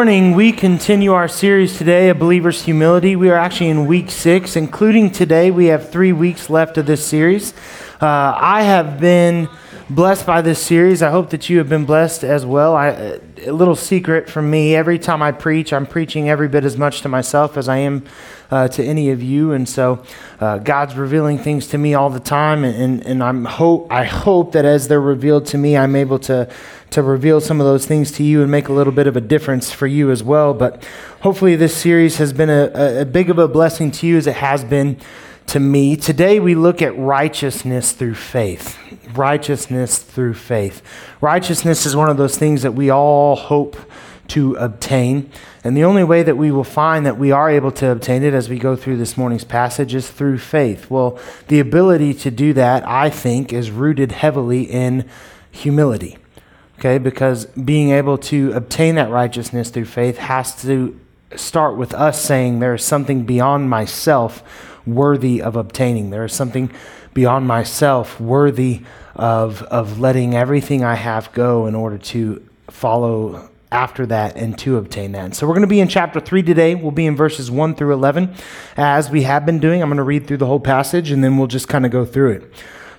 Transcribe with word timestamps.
morning, 0.00 0.32
we 0.32 0.50
continue 0.50 1.12
our 1.12 1.28
series 1.28 1.76
today, 1.76 2.08
A 2.08 2.14
Believer's 2.14 2.62
Humility. 2.62 3.16
We 3.16 3.28
are 3.28 3.36
actually 3.36 3.68
in 3.68 3.84
week 3.84 4.10
six, 4.10 4.56
including 4.56 5.10
today. 5.10 5.50
We 5.50 5.66
have 5.66 5.90
three 5.90 6.14
weeks 6.14 6.48
left 6.48 6.78
of 6.78 6.86
this 6.86 7.04
series. 7.04 7.52
Uh, 8.00 8.34
I 8.34 8.62
have 8.62 8.98
been 8.98 9.46
blessed 9.90 10.24
by 10.24 10.40
this 10.40 10.58
series. 10.58 11.02
I 11.02 11.10
hope 11.10 11.28
that 11.30 11.50
you 11.50 11.58
have 11.58 11.68
been 11.68 11.84
blessed 11.84 12.24
as 12.24 12.46
well. 12.46 12.74
I, 12.74 13.18
a 13.44 13.52
little 13.52 13.76
secret 13.76 14.30
from 14.30 14.50
me 14.50 14.74
every 14.74 14.98
time 14.98 15.20
I 15.20 15.32
preach, 15.32 15.70
I'm 15.70 15.84
preaching 15.84 16.30
every 16.30 16.48
bit 16.48 16.64
as 16.64 16.78
much 16.78 17.02
to 17.02 17.10
myself 17.10 17.58
as 17.58 17.68
I 17.68 17.76
am 17.76 18.06
uh, 18.50 18.68
to 18.68 18.84
any 18.84 19.10
of 19.10 19.22
you. 19.22 19.52
And 19.52 19.68
so 19.68 20.02
uh, 20.40 20.58
God's 20.58 20.96
revealing 20.96 21.38
things 21.38 21.68
to 21.68 21.78
me 21.78 21.94
all 21.94 22.10
the 22.10 22.20
time. 22.20 22.64
And, 22.64 23.04
and, 23.06 23.22
I'm 23.22 23.44
hope, 23.44 23.86
I 23.90 24.04
hope 24.04 24.52
that 24.52 24.64
as 24.64 24.88
they're 24.88 25.00
revealed 25.00 25.46
to 25.46 25.58
me, 25.58 25.76
I'm 25.76 25.94
able 25.94 26.18
to 26.20 26.50
to 26.90 27.02
reveal 27.02 27.40
some 27.40 27.60
of 27.60 27.66
those 27.66 27.86
things 27.86 28.10
to 28.10 28.24
you 28.24 28.42
and 28.42 28.50
make 28.50 28.68
a 28.68 28.72
little 28.72 28.92
bit 28.92 29.06
of 29.06 29.16
a 29.16 29.20
difference 29.20 29.70
for 29.70 29.86
you 29.86 30.10
as 30.10 30.22
well. 30.22 30.52
But 30.52 30.84
hopefully, 31.20 31.56
this 31.56 31.76
series 31.76 32.16
has 32.16 32.32
been 32.32 32.50
a, 32.50 33.02
a 33.02 33.04
big 33.04 33.30
of 33.30 33.38
a 33.38 33.48
blessing 33.48 33.90
to 33.92 34.06
you 34.06 34.16
as 34.16 34.26
it 34.26 34.36
has 34.36 34.64
been 34.64 34.98
to 35.46 35.60
me. 35.60 35.96
Today, 35.96 36.40
we 36.40 36.54
look 36.54 36.82
at 36.82 36.96
righteousness 36.98 37.92
through 37.92 38.14
faith. 38.14 38.76
Righteousness 39.14 39.98
through 39.98 40.34
faith. 40.34 40.82
Righteousness 41.20 41.86
is 41.86 41.96
one 41.96 42.08
of 42.08 42.16
those 42.16 42.36
things 42.36 42.62
that 42.62 42.72
we 42.72 42.90
all 42.90 43.36
hope 43.36 43.76
to 44.30 44.54
obtain. 44.54 45.30
And 45.62 45.76
the 45.76 45.84
only 45.84 46.04
way 46.04 46.22
that 46.22 46.36
we 46.36 46.50
will 46.50 46.64
find 46.64 47.06
that 47.06 47.18
we 47.18 47.30
are 47.30 47.50
able 47.50 47.70
to 47.72 47.90
obtain 47.90 48.22
it 48.22 48.34
as 48.34 48.48
we 48.48 48.58
go 48.58 48.76
through 48.76 48.96
this 48.96 49.16
morning's 49.16 49.44
passage 49.44 49.94
is 49.94 50.10
through 50.10 50.38
faith. 50.38 50.90
Well, 50.90 51.18
the 51.48 51.60
ability 51.60 52.14
to 52.14 52.30
do 52.30 52.52
that, 52.54 52.86
I 52.88 53.10
think, 53.10 53.52
is 53.52 53.70
rooted 53.70 54.12
heavily 54.12 54.62
in 54.62 55.08
humility 55.50 56.16
okay? 56.80 56.98
Because 56.98 57.44
being 57.46 57.90
able 57.90 58.18
to 58.18 58.52
obtain 58.52 58.96
that 58.96 59.10
righteousness 59.10 59.70
through 59.70 59.84
faith 59.84 60.16
has 60.16 60.60
to 60.62 60.98
start 61.36 61.76
with 61.76 61.94
us 61.94 62.20
saying 62.20 62.58
there 62.58 62.74
is 62.74 62.82
something 62.82 63.24
beyond 63.24 63.70
myself 63.70 64.42
worthy 64.86 65.40
of 65.40 65.56
obtaining. 65.56 66.10
There 66.10 66.24
is 66.24 66.32
something 66.32 66.72
beyond 67.14 67.46
myself 67.46 68.20
worthy 68.20 68.82
of, 69.14 69.62
of 69.64 70.00
letting 70.00 70.34
everything 70.34 70.82
I 70.82 70.94
have 70.94 71.32
go 71.32 71.66
in 71.66 71.74
order 71.74 71.98
to 71.98 72.44
follow 72.68 73.48
after 73.72 74.04
that 74.06 74.36
and 74.36 74.58
to 74.58 74.76
obtain 74.76 75.12
that. 75.12 75.24
And 75.26 75.36
so 75.36 75.46
we're 75.46 75.54
going 75.54 75.62
to 75.62 75.68
be 75.68 75.80
in 75.80 75.88
chapter 75.88 76.20
3 76.20 76.42
today. 76.42 76.74
We'll 76.74 76.90
be 76.90 77.06
in 77.06 77.16
verses 77.16 77.50
1 77.50 77.74
through 77.76 77.92
11 77.92 78.34
as 78.76 79.10
we 79.10 79.22
have 79.22 79.46
been 79.46 79.58
doing. 79.58 79.82
I'm 79.82 79.88
going 79.88 79.98
to 79.98 80.02
read 80.02 80.26
through 80.26 80.38
the 80.38 80.46
whole 80.46 80.60
passage 80.60 81.10
and 81.10 81.22
then 81.22 81.36
we'll 81.36 81.46
just 81.46 81.68
kind 81.68 81.86
of 81.86 81.92
go 81.92 82.04
through 82.04 82.32
it. 82.32 82.52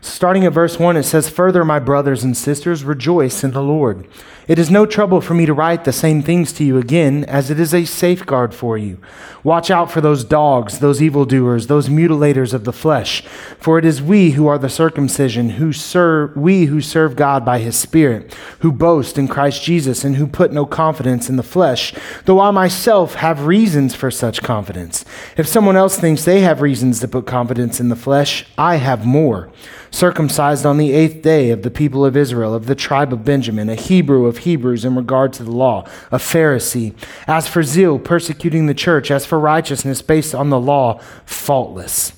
Starting 0.03 0.45
at 0.45 0.53
verse 0.53 0.80
1, 0.80 0.97
it 0.97 1.03
says, 1.03 1.30
Further, 1.30 1.63
my 1.63 1.78
brothers 1.78 2.23
and 2.23 2.36
sisters, 2.36 2.83
rejoice 2.83 3.44
in 3.44 3.52
the 3.52 3.61
Lord. 3.61 4.08
It 4.47 4.58
is 4.58 4.72
no 4.72 4.86
trouble 4.86 5.22
for 5.22 5.34
me 5.34 5.45
to 5.45 5.53
write 5.53 5.86
the 5.86 5.94
same 5.94 6.22
things 6.22 6.52
to 6.53 6.64
you 6.64 6.78
again, 6.78 7.23
as 7.25 7.52
it 7.52 7.59
is 7.59 7.73
a 7.73 7.86
safeguard 7.86 8.53
for 8.53 8.78
you. 8.78 8.97
Watch 9.44 9.72
out 9.72 9.92
for 9.92 10.02
those 10.02 10.23
dogs, 10.23 10.80
those 10.80 11.02
evildoers, 11.02 11.67
those 11.67 11.89
mutilators 11.89 12.53
of 12.53 12.64
the 12.64 12.73
flesh. 12.73 13.22
For 13.59 13.78
it 13.78 13.86
is 13.86 14.02
we 14.02 14.31
who 14.31 14.47
are 14.47 14.58
the 14.58 14.69
circumcision, 14.69 15.52
who 15.52 15.72
serve, 15.73 16.36
we 16.36 16.66
who 16.66 16.81
serve 16.81 17.16
God 17.16 17.45
by 17.45 17.59
his 17.59 17.75
Spirit, 17.75 18.34
who 18.59 18.72
boast 18.72 19.17
in 19.17 19.28
Christ 19.28 19.64
Jesus, 19.64 20.03
and 20.03 20.16
who 20.16 20.28
put 20.28 20.52
no 20.52 20.66
confidence 20.66 21.30
in 21.30 21.36
the 21.36 21.44
flesh, 21.44 21.94
though 22.25 22.39
I 22.39 22.52
myself 22.52 23.16
have 23.16 23.45
reasons 23.45 23.95
for 23.95 24.12
such 24.12 24.42
confidence. 24.42 25.06
If 25.38 25.47
someone 25.47 25.78
else 25.78 25.97
thinks 25.97 26.25
they 26.25 26.42
have 26.42 26.62
reasons 26.62 27.00
to 27.00 27.08
put 27.08 27.25
confidence 27.25 27.80
in 27.80 27.89
the 27.89 27.95
flesh, 27.95 28.45
I 28.58 28.75
have 28.75 29.06
more 29.06 29.52
circumcised 29.92 30.66
on 30.66 30.78
the 30.78 30.94
eighth 30.94 31.22
day 31.22 31.52
of 31.52 31.64
the 31.64 31.69
people 31.69 32.06
of 32.06 32.16
Israel, 32.16 32.53
of 32.53 32.66
the 32.66 32.75
tribe 32.75 33.12
of 33.12 33.25
Benjamin, 33.25 33.69
a 33.69 33.75
Hebrew 33.75 34.25
of 34.32 34.40
Hebrews 34.40 34.84
in 34.84 34.96
regard 34.96 35.34
to 35.34 35.44
the 35.44 35.52
law, 35.52 35.86
a 36.12 36.18
Pharisee. 36.18 36.96
As 37.28 37.48
for 37.48 37.62
zeal, 37.62 38.00
persecuting 38.00 38.66
the 38.66 38.74
church, 38.74 39.12
as 39.12 39.28
for 39.28 39.40
righteousness 39.40 40.02
based 40.02 40.34
on 40.34 40.50
the 40.50 40.60
law, 40.60 41.00
faultless. 41.26 42.14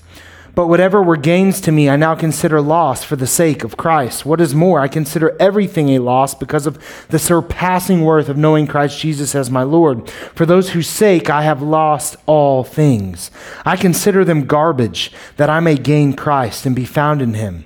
But 0.55 0.67
whatever 0.67 1.01
were 1.01 1.17
gains 1.17 1.59
to 1.61 1.71
me, 1.71 1.89
I 1.89 1.95
now 1.95 2.13
consider 2.13 2.61
loss 2.61 3.03
for 3.03 3.15
the 3.15 3.25
sake 3.25 3.63
of 3.63 3.75
Christ. 3.75 4.23
What 4.23 4.39
is 4.39 4.53
more, 4.53 4.79
I 4.79 4.87
consider 4.87 5.35
everything 5.39 5.89
a 5.89 5.99
loss 5.99 6.35
because 6.35 6.67
of 6.67 6.77
the 7.09 7.17
surpassing 7.17 8.01
worth 8.01 8.29
of 8.29 8.37
knowing 8.37 8.67
Christ 8.67 8.99
Jesus 8.99 9.33
as 9.33 9.49
my 9.49 9.63
Lord. 9.63 10.07
For 10.35 10.45
those 10.45 10.69
whose 10.69 10.87
sake 10.87 11.27
I 11.27 11.41
have 11.41 11.63
lost 11.63 12.17
all 12.27 12.63
things. 12.63 13.31
I 13.65 13.75
consider 13.75 14.23
them 14.23 14.45
garbage, 14.45 15.11
that 15.37 15.49
I 15.49 15.59
may 15.59 15.75
gain 15.75 16.13
Christ 16.13 16.67
and 16.67 16.75
be 16.75 16.85
found 16.85 17.21
in 17.21 17.33
him 17.33 17.65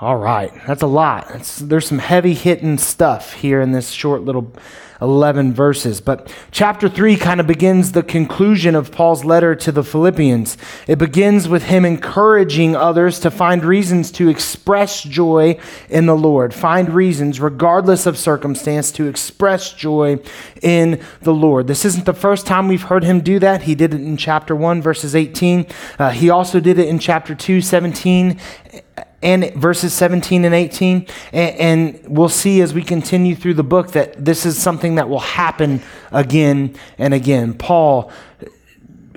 All 0.00 0.16
right, 0.16 0.50
that's 0.66 0.80
a 0.80 0.86
lot. 0.86 1.28
There's 1.60 1.86
some 1.86 1.98
heavy 1.98 2.32
hitting 2.32 2.78
stuff 2.78 3.34
here 3.34 3.60
in 3.60 3.72
this 3.72 3.90
short 3.90 4.22
little 4.22 4.50
11 5.02 5.52
verses. 5.52 6.00
But 6.00 6.34
chapter 6.50 6.88
3 6.88 7.18
kind 7.18 7.38
of 7.38 7.46
begins 7.46 7.92
the 7.92 8.02
conclusion 8.02 8.74
of 8.74 8.92
Paul's 8.92 9.26
letter 9.26 9.54
to 9.56 9.70
the 9.70 9.84
Philippians. 9.84 10.56
It 10.86 10.96
begins 10.96 11.48
with 11.48 11.64
him 11.64 11.84
encouraging 11.84 12.74
others 12.74 13.18
to 13.20 13.30
find 13.30 13.62
reasons 13.62 14.10
to 14.12 14.30
express 14.30 15.02
joy 15.02 15.58
in 15.90 16.06
the 16.06 16.16
Lord, 16.16 16.54
find 16.54 16.88
reasons, 16.94 17.38
regardless 17.38 18.06
of 18.06 18.16
circumstance, 18.16 18.90
to 18.92 19.06
express 19.06 19.74
joy 19.74 20.18
in 20.62 21.02
the 21.20 21.34
Lord. 21.34 21.66
This 21.66 21.84
isn't 21.84 22.06
the 22.06 22.14
first 22.14 22.46
time 22.46 22.68
we've 22.68 22.84
heard 22.84 23.04
him 23.04 23.20
do 23.20 23.38
that. 23.38 23.62
He 23.62 23.74
did 23.74 23.92
it 23.92 24.00
in 24.00 24.16
chapter 24.16 24.56
1, 24.56 24.80
verses 24.80 25.14
18. 25.14 25.66
Uh, 25.98 26.08
he 26.08 26.30
also 26.30 26.58
did 26.58 26.78
it 26.78 26.88
in 26.88 26.98
chapter 26.98 27.34
2, 27.34 27.60
17 27.60 28.40
and 29.22 29.52
verses 29.54 29.92
17 29.92 30.44
and 30.44 30.54
18. 30.54 31.06
And, 31.32 31.56
and, 31.56 32.16
we'll 32.16 32.28
see 32.28 32.60
as 32.60 32.72
we 32.72 32.82
continue 32.82 33.34
through 33.34 33.54
the 33.54 33.62
book 33.62 33.92
that 33.92 34.24
this 34.24 34.46
is 34.46 34.60
something 34.60 34.94
that 34.96 35.08
will 35.08 35.20
happen 35.20 35.82
again 36.10 36.76
and 36.98 37.12
again. 37.12 37.54
Paul 37.54 38.10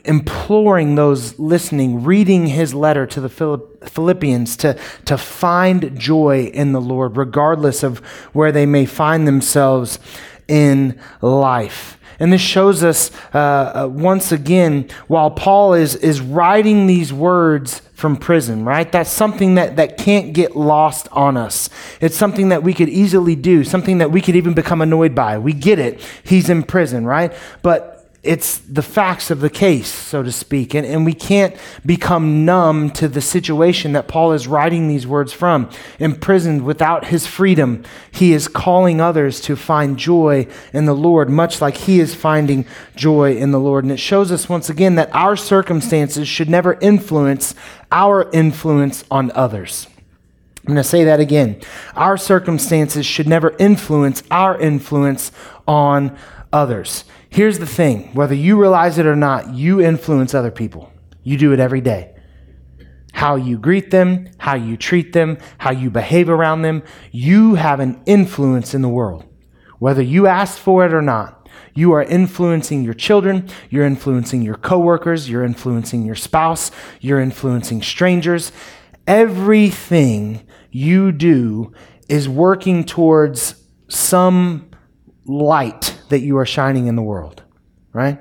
imploring 0.05 0.95
those 0.95 1.39
listening, 1.39 2.03
reading 2.03 2.47
his 2.47 2.73
letter 2.73 3.05
to 3.07 3.21
the 3.21 3.29
Philippians 3.29 4.57
to, 4.57 4.77
to 5.05 5.17
find 5.17 5.97
joy 5.97 6.51
in 6.53 6.73
the 6.73 6.81
Lord, 6.81 7.15
regardless 7.15 7.83
of 7.83 7.99
where 8.33 8.51
they 8.51 8.65
may 8.65 8.85
find 8.85 9.25
themselves 9.25 9.99
in 10.47 10.99
life. 11.21 11.97
And 12.19 12.31
this 12.31 12.41
shows 12.41 12.83
us 12.83 13.11
uh, 13.33 13.37
uh, 13.37 13.87
once 13.87 14.31
again, 14.31 14.89
while 15.07 15.31
Paul 15.31 15.73
is, 15.73 15.95
is 15.95 16.21
writing 16.21 16.87
these 16.87 17.11
words 17.11 17.81
from 17.93 18.17
prison, 18.17 18.65
right? 18.65 18.91
That's 18.91 19.09
something 19.09 19.55
that, 19.55 19.77
that 19.77 19.97
can't 19.97 20.33
get 20.33 20.55
lost 20.55 21.07
on 21.11 21.37
us. 21.37 21.69
It's 22.01 22.17
something 22.17 22.49
that 22.49 22.63
we 22.63 22.73
could 22.73 22.89
easily 22.89 23.35
do, 23.35 23.63
something 23.63 23.99
that 23.99 24.11
we 24.11 24.19
could 24.21 24.35
even 24.35 24.53
become 24.53 24.81
annoyed 24.81 25.15
by. 25.15 25.37
We 25.37 25.53
get 25.53 25.79
it. 25.79 26.01
He's 26.23 26.49
in 26.49 26.63
prison, 26.63 27.05
right? 27.05 27.33
But 27.61 27.92
it's 28.23 28.59
the 28.59 28.81
facts 28.81 29.29
of 29.31 29.41
the 29.41 29.49
case, 29.49 29.89
so 29.89 30.23
to 30.23 30.31
speak. 30.31 30.73
And, 30.73 30.87
and 30.87 31.05
we 31.05 31.13
can't 31.13 31.57
become 31.85 32.45
numb 32.45 32.89
to 32.91 33.09
the 33.09 33.19
situation 33.19 33.91
that 33.93 34.07
Paul 34.07 34.31
is 34.31 34.47
writing 34.47 34.87
these 34.87 35.05
words 35.05 35.33
from. 35.33 35.69
Imprisoned 35.99 36.63
without 36.63 37.07
his 37.07 37.27
freedom, 37.27 37.83
he 38.11 38.31
is 38.31 38.47
calling 38.47 39.01
others 39.01 39.41
to 39.41 39.57
find 39.57 39.99
joy 39.99 40.47
in 40.71 40.85
the 40.85 40.95
Lord, 40.95 41.29
much 41.29 41.59
like 41.59 41.75
he 41.75 41.99
is 41.99 42.15
finding 42.15 42.65
joy 42.95 43.35
in 43.35 43.51
the 43.51 43.59
Lord. 43.59 43.83
And 43.83 43.91
it 43.91 43.99
shows 43.99 44.31
us 44.31 44.47
once 44.47 44.69
again 44.69 44.95
that 44.95 45.13
our 45.13 45.35
circumstances 45.35 46.25
should 46.25 46.49
never 46.49 46.75
influence 46.79 47.55
our 47.91 48.31
influence 48.31 49.03
on 49.11 49.31
others. 49.31 49.87
I'm 50.65 50.75
going 50.75 50.77
to 50.77 50.83
say 50.85 51.03
that 51.03 51.19
again. 51.19 51.59
Our 51.93 52.15
circumstances 52.15 53.05
should 53.05 53.27
never 53.27 53.53
influence 53.59 54.23
our 54.31 54.57
influence 54.57 55.33
on 55.67 56.17
others. 56.53 57.03
Here's 57.33 57.57
the 57.57 57.65
thing 57.65 58.13
whether 58.13 58.35
you 58.35 58.61
realize 58.61 58.99
it 58.99 59.07
or 59.07 59.15
not, 59.15 59.55
you 59.55 59.81
influence 59.81 60.35
other 60.35 60.51
people. 60.51 60.93
You 61.23 61.35
do 61.35 61.51
it 61.51 61.59
every 61.59 61.81
day. 61.81 62.13
How 63.11 63.37
you 63.37 63.57
greet 63.57 63.89
them, 63.89 64.29
how 64.37 64.53
you 64.53 64.77
treat 64.77 65.13
them, 65.13 65.39
how 65.57 65.71
you 65.71 65.89
behave 65.89 66.29
around 66.29 66.61
them, 66.61 66.83
you 67.11 67.55
have 67.55 67.79
an 67.79 68.03
influence 68.05 68.75
in 68.75 68.83
the 68.83 68.89
world. 68.89 69.25
Whether 69.79 70.03
you 70.03 70.27
ask 70.27 70.59
for 70.59 70.85
it 70.85 70.93
or 70.93 71.01
not, 71.01 71.49
you 71.73 71.91
are 71.93 72.03
influencing 72.03 72.83
your 72.83 72.93
children, 72.93 73.49
you're 73.71 73.87
influencing 73.87 74.43
your 74.43 74.53
coworkers, 74.53 75.27
you're 75.27 75.43
influencing 75.43 76.05
your 76.05 76.13
spouse, 76.13 76.69
you're 77.01 77.19
influencing 77.19 77.81
strangers. 77.81 78.51
Everything 79.07 80.47
you 80.69 81.11
do 81.11 81.73
is 82.07 82.29
working 82.29 82.83
towards 82.83 83.55
some 83.87 84.69
light 85.25 85.92
that 86.13 86.21
you 86.21 86.37
are 86.37 86.45
shining 86.45 86.85
in 86.85 86.95
the 86.95 87.01
world, 87.01 87.41
right? 87.91 88.19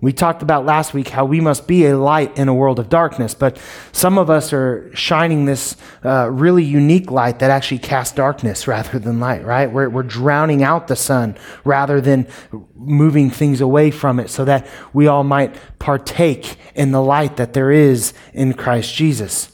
We 0.00 0.12
talked 0.12 0.42
about 0.42 0.64
last 0.64 0.94
week 0.94 1.08
how 1.08 1.24
we 1.24 1.40
must 1.40 1.66
be 1.66 1.86
a 1.86 1.98
light 1.98 2.38
in 2.38 2.46
a 2.46 2.54
world 2.54 2.78
of 2.78 2.88
darkness, 2.88 3.34
but 3.34 3.58
some 3.90 4.18
of 4.18 4.30
us 4.30 4.52
are 4.52 4.94
shining 4.94 5.46
this 5.46 5.76
uh, 6.04 6.30
really 6.30 6.62
unique 6.62 7.10
light 7.10 7.40
that 7.40 7.50
actually 7.50 7.78
casts 7.78 8.14
darkness 8.14 8.68
rather 8.68 9.00
than 9.00 9.18
light, 9.18 9.44
right? 9.44 9.72
We're, 9.72 9.88
we're 9.88 10.04
drowning 10.04 10.62
out 10.62 10.86
the 10.86 10.94
sun 10.94 11.36
rather 11.64 12.00
than 12.00 12.28
moving 12.76 13.30
things 13.30 13.60
away 13.60 13.90
from 13.90 14.20
it 14.20 14.30
so 14.30 14.44
that 14.44 14.68
we 14.92 15.06
all 15.08 15.24
might 15.24 15.56
partake 15.80 16.56
in 16.76 16.92
the 16.92 17.02
light 17.02 17.36
that 17.36 17.52
there 17.52 17.72
is 17.72 18.12
in 18.32 18.54
Christ 18.54 18.94
Jesus. 18.94 19.50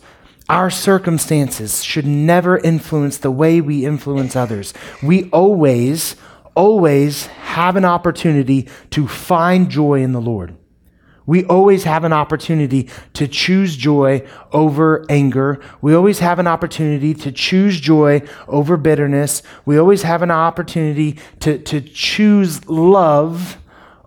Our 0.51 0.69
circumstances 0.69 1.85
should 1.85 2.07
never 2.07 2.59
influence 2.59 3.19
the 3.19 3.31
way 3.31 3.61
we 3.61 3.87
influence 3.87 4.35
others. 4.35 4.75
We 5.01 5.31
always, 5.31 6.17
always 6.55 7.27
have 7.27 7.77
an 7.77 7.85
opportunity 7.85 8.69
to 8.91 9.07
find 9.07 9.69
joy 9.69 10.03
in 10.03 10.13
the 10.13 10.21
Lord. 10.21 10.57
We 11.27 11.45
always 11.45 11.85
have 11.85 12.03
an 12.03 12.13
opportunity 12.13 12.89
to 13.13 13.29
choose 13.29 13.77
joy 13.77 14.27
over 14.53 15.07
anger. 15.09 15.61
We 15.81 15.95
always 15.95 16.19
have 16.19 16.41
an 16.41 16.49
opportunity 16.49 17.15
to 17.15 17.31
choose 17.31 17.79
joy 17.79 18.23
over 18.49 18.77
bitterness. 18.77 19.43
We 19.65 19.79
always 19.79 20.03
have 20.03 20.23
an 20.23 20.33
opportunity 20.33 21.19
to, 21.41 21.59
to 21.59 21.81
choose 21.81 22.69
love 22.69 23.59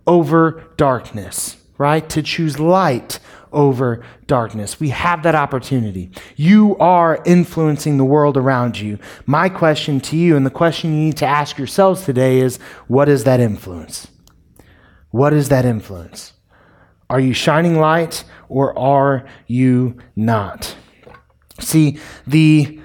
over 0.06 0.64
darkness, 0.76 1.56
right? 1.78 2.10
To 2.10 2.22
choose 2.22 2.60
light 2.60 3.20
over 3.54 4.04
darkness. 4.28 4.80
We 4.80 4.90
have 4.90 5.24
that 5.24 5.36
opportunity. 5.36 6.12
You 6.36 6.76
are 6.78 7.22
influencing 7.26 7.98
the 7.98 8.06
world 8.06 8.36
around 8.38 8.80
you. 8.80 9.00
My 9.26 9.50
question 9.50 10.00
to 10.02 10.18
you, 10.18 10.36
and 10.36 10.46
the 10.46 10.52
question 10.52 10.94
you 10.94 11.06
need 11.06 11.18
to 11.18 11.26
ask 11.26 11.58
yourselves 11.58 12.06
today 12.06 12.40
is 12.40 12.58
what 12.88 13.08
is 13.08 13.24
that 13.24 13.40
influence? 13.40 14.08
What 15.12 15.34
is 15.34 15.50
that 15.50 15.66
influence? 15.66 16.34
Are 17.10 17.20
you 17.20 17.34
shining 17.34 17.80
light 17.80 18.24
or 18.50 18.78
are 18.78 19.28
you 19.46 19.98
not? 20.16 20.76
See, 21.60 22.00
the 22.26 22.80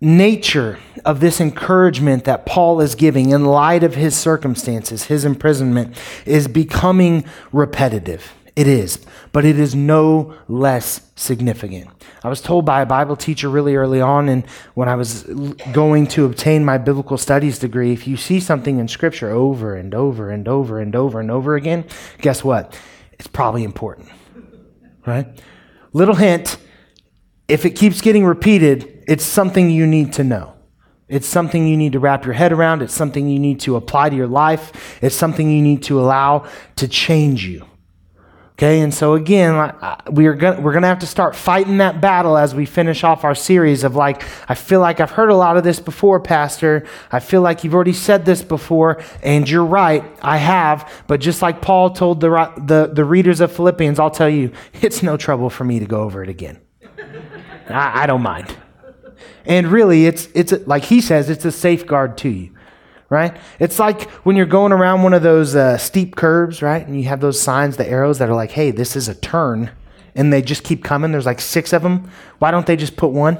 nature 0.00 0.78
of 1.04 1.20
this 1.20 1.40
encouragement 1.40 2.24
that 2.24 2.46
Paul 2.46 2.80
is 2.80 2.94
giving 2.94 3.30
in 3.30 3.44
light 3.44 3.82
of 3.82 3.94
his 3.94 4.16
circumstances, 4.16 5.04
his 5.04 5.24
imprisonment, 5.24 5.96
is 6.24 6.46
becoming 6.46 7.24
repetitive. 7.52 8.32
It 8.58 8.66
is, 8.66 8.98
but 9.30 9.44
it 9.44 9.56
is 9.56 9.76
no 9.76 10.34
less 10.48 11.12
significant. 11.14 11.88
I 12.24 12.28
was 12.28 12.40
told 12.40 12.64
by 12.66 12.82
a 12.82 12.86
Bible 12.86 13.14
teacher 13.14 13.48
really 13.48 13.76
early 13.76 14.00
on, 14.00 14.28
and 14.28 14.44
when 14.74 14.88
I 14.88 14.96
was 14.96 15.22
going 15.72 16.08
to 16.08 16.24
obtain 16.24 16.64
my 16.64 16.76
biblical 16.76 17.18
studies 17.18 17.60
degree, 17.60 17.92
if 17.92 18.08
you 18.08 18.16
see 18.16 18.40
something 18.40 18.80
in 18.80 18.88
Scripture 18.88 19.30
over 19.30 19.76
and 19.76 19.94
over 19.94 20.28
and 20.28 20.48
over 20.48 20.80
and 20.80 20.96
over 20.96 21.20
and 21.20 21.30
over 21.30 21.54
again, 21.54 21.84
guess 22.20 22.42
what? 22.42 22.76
It's 23.12 23.28
probably 23.28 23.62
important, 23.62 24.08
right? 25.06 25.40
Little 25.92 26.16
hint 26.16 26.56
if 27.46 27.64
it 27.64 27.70
keeps 27.70 28.00
getting 28.00 28.24
repeated, 28.24 29.04
it's 29.06 29.24
something 29.24 29.70
you 29.70 29.86
need 29.86 30.12
to 30.14 30.24
know. 30.24 30.54
It's 31.06 31.28
something 31.28 31.68
you 31.68 31.76
need 31.76 31.92
to 31.92 32.00
wrap 32.00 32.24
your 32.24 32.34
head 32.34 32.52
around. 32.52 32.82
It's 32.82 32.92
something 32.92 33.28
you 33.28 33.38
need 33.38 33.60
to 33.60 33.76
apply 33.76 34.10
to 34.10 34.16
your 34.16 34.26
life. 34.26 34.98
It's 35.00 35.14
something 35.14 35.48
you 35.48 35.62
need 35.62 35.84
to 35.84 36.00
allow 36.00 36.46
to 36.74 36.88
change 36.88 37.46
you. 37.46 37.67
Okay, 38.58 38.80
and 38.80 38.92
so 38.92 39.14
again, 39.14 39.72
we 40.10 40.26
are 40.26 40.34
gonna, 40.34 40.60
we're 40.60 40.72
going 40.72 40.82
to 40.82 40.88
have 40.88 40.98
to 40.98 41.06
start 41.06 41.36
fighting 41.36 41.76
that 41.76 42.00
battle 42.00 42.36
as 42.36 42.56
we 42.56 42.66
finish 42.66 43.04
off 43.04 43.22
our 43.22 43.36
series 43.36 43.84
of 43.84 43.94
like, 43.94 44.24
I 44.50 44.56
feel 44.56 44.80
like 44.80 44.98
I've 44.98 45.12
heard 45.12 45.30
a 45.30 45.36
lot 45.36 45.56
of 45.56 45.62
this 45.62 45.78
before, 45.78 46.18
Pastor. 46.18 46.84
I 47.12 47.20
feel 47.20 47.40
like 47.40 47.62
you've 47.62 47.74
already 47.76 47.92
said 47.92 48.24
this 48.24 48.42
before, 48.42 49.00
and 49.22 49.48
you're 49.48 49.64
right, 49.64 50.02
I 50.22 50.38
have. 50.38 50.92
But 51.06 51.20
just 51.20 51.40
like 51.40 51.62
Paul 51.62 51.90
told 51.90 52.18
the, 52.18 52.30
the, 52.56 52.90
the 52.92 53.04
readers 53.04 53.40
of 53.40 53.52
Philippians, 53.52 54.00
I'll 54.00 54.10
tell 54.10 54.28
you, 54.28 54.50
it's 54.82 55.04
no 55.04 55.16
trouble 55.16 55.50
for 55.50 55.62
me 55.62 55.78
to 55.78 55.86
go 55.86 56.00
over 56.00 56.24
it 56.24 56.28
again. 56.28 56.58
I, 57.68 58.02
I 58.02 58.06
don't 58.06 58.22
mind. 58.22 58.56
And 59.44 59.68
really, 59.68 60.06
it's, 60.06 60.26
it's 60.34 60.52
like 60.66 60.82
he 60.82 61.00
says, 61.00 61.30
it's 61.30 61.44
a 61.44 61.52
safeguard 61.52 62.18
to 62.18 62.28
you 62.28 62.57
right? 63.10 63.36
It's 63.58 63.78
like 63.78 64.10
when 64.24 64.36
you're 64.36 64.46
going 64.46 64.72
around 64.72 65.02
one 65.02 65.14
of 65.14 65.22
those 65.22 65.56
uh, 65.56 65.78
steep 65.78 66.16
curves, 66.16 66.62
right? 66.62 66.86
And 66.86 67.00
you 67.00 67.08
have 67.08 67.20
those 67.20 67.40
signs, 67.40 67.76
the 67.76 67.88
arrows 67.88 68.18
that 68.18 68.28
are 68.28 68.34
like, 68.34 68.50
hey, 68.50 68.70
this 68.70 68.96
is 68.96 69.08
a 69.08 69.14
turn. 69.14 69.70
And 70.14 70.32
they 70.32 70.42
just 70.42 70.64
keep 70.64 70.84
coming. 70.84 71.12
There's 71.12 71.26
like 71.26 71.40
six 71.40 71.72
of 71.72 71.82
them. 71.82 72.10
Why 72.38 72.50
don't 72.50 72.66
they 72.66 72.76
just 72.76 72.96
put 72.96 73.12
one? 73.12 73.38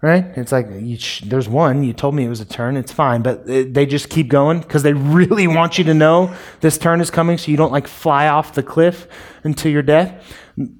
Right? 0.00 0.26
It's 0.36 0.50
like, 0.50 0.66
sh- 0.98 1.22
there's 1.26 1.48
one. 1.48 1.84
You 1.84 1.92
told 1.92 2.16
me 2.16 2.24
it 2.24 2.28
was 2.28 2.40
a 2.40 2.44
turn. 2.44 2.76
It's 2.76 2.90
fine. 2.90 3.22
But 3.22 3.48
it, 3.48 3.72
they 3.72 3.86
just 3.86 4.10
keep 4.10 4.28
going 4.28 4.60
because 4.60 4.82
they 4.82 4.94
really 4.94 5.46
want 5.46 5.78
you 5.78 5.84
to 5.84 5.94
know 5.94 6.34
this 6.60 6.76
turn 6.76 7.00
is 7.00 7.08
coming 7.08 7.38
so 7.38 7.52
you 7.52 7.56
don't 7.56 7.70
like 7.70 7.86
fly 7.86 8.26
off 8.26 8.52
the 8.52 8.64
cliff 8.64 9.06
until 9.44 9.70
your 9.70 9.82
death. 9.82 10.34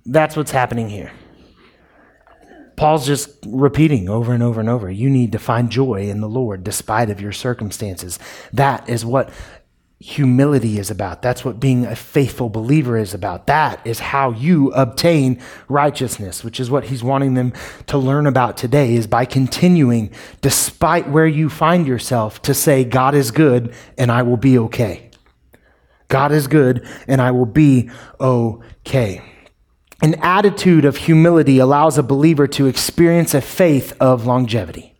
That's 0.05 0.37
what's 0.37 0.51
happening 0.51 0.89
here. 0.89 1.13
Paul's 2.83 3.07
just 3.07 3.31
repeating 3.47 4.09
over 4.09 4.33
and 4.33 4.43
over 4.43 4.59
and 4.59 4.69
over. 4.69 4.91
You 4.91 5.09
need 5.09 5.31
to 5.31 5.39
find 5.39 5.71
joy 5.71 6.09
in 6.09 6.21
the 6.21 6.29
Lord 6.29 6.65
despite 6.65 7.11
of 7.11 7.21
your 7.21 7.31
circumstances. 7.31 8.19
That 8.53 8.89
is 8.89 9.05
what 9.05 9.31
humility 10.01 10.81
is 10.81 10.91
about. 10.91 11.23
That's 11.23 11.45
what 11.45 11.61
being 11.61 11.87
a 11.87 11.95
faithful 11.95 12.49
believer 12.49 12.99
is 12.99 13.15
about. 13.15 13.47
That 13.47 13.87
is 13.87 14.01
how 14.01 14.33
you 14.33 14.73
obtain 14.73 15.41
righteousness, 15.69 16.43
which 16.43 16.59
is 16.59 16.73
what 16.73 16.87
he's 16.87 17.05
wanting 17.05 17.35
them 17.35 17.53
to 17.87 17.99
learn 17.99 18.27
about 18.27 18.57
today 18.57 18.97
is 18.97 19.07
by 19.07 19.27
continuing 19.27 20.11
despite 20.41 21.09
where 21.09 21.29
you 21.29 21.49
find 21.49 21.87
yourself 21.87 22.43
to 22.43 22.53
say 22.53 22.83
God 22.83 23.15
is 23.15 23.31
good 23.31 23.77
and 23.97 24.11
I 24.11 24.23
will 24.23 24.37
be 24.37 24.59
okay. 24.59 25.09
God 26.09 26.33
is 26.33 26.49
good 26.49 26.85
and 27.07 27.21
I 27.21 27.31
will 27.31 27.47
be 27.47 27.91
okay. 28.21 29.32
An 30.03 30.17
attitude 30.17 30.85
of 30.85 30.97
humility 30.97 31.59
allows 31.59 31.97
a 31.97 32.03
believer 32.03 32.49
to 32.49 32.67
experience 32.67 33.35
a 33.35 33.41
faith 33.41 33.97
of 34.01 34.27
longevity. 34.27 34.93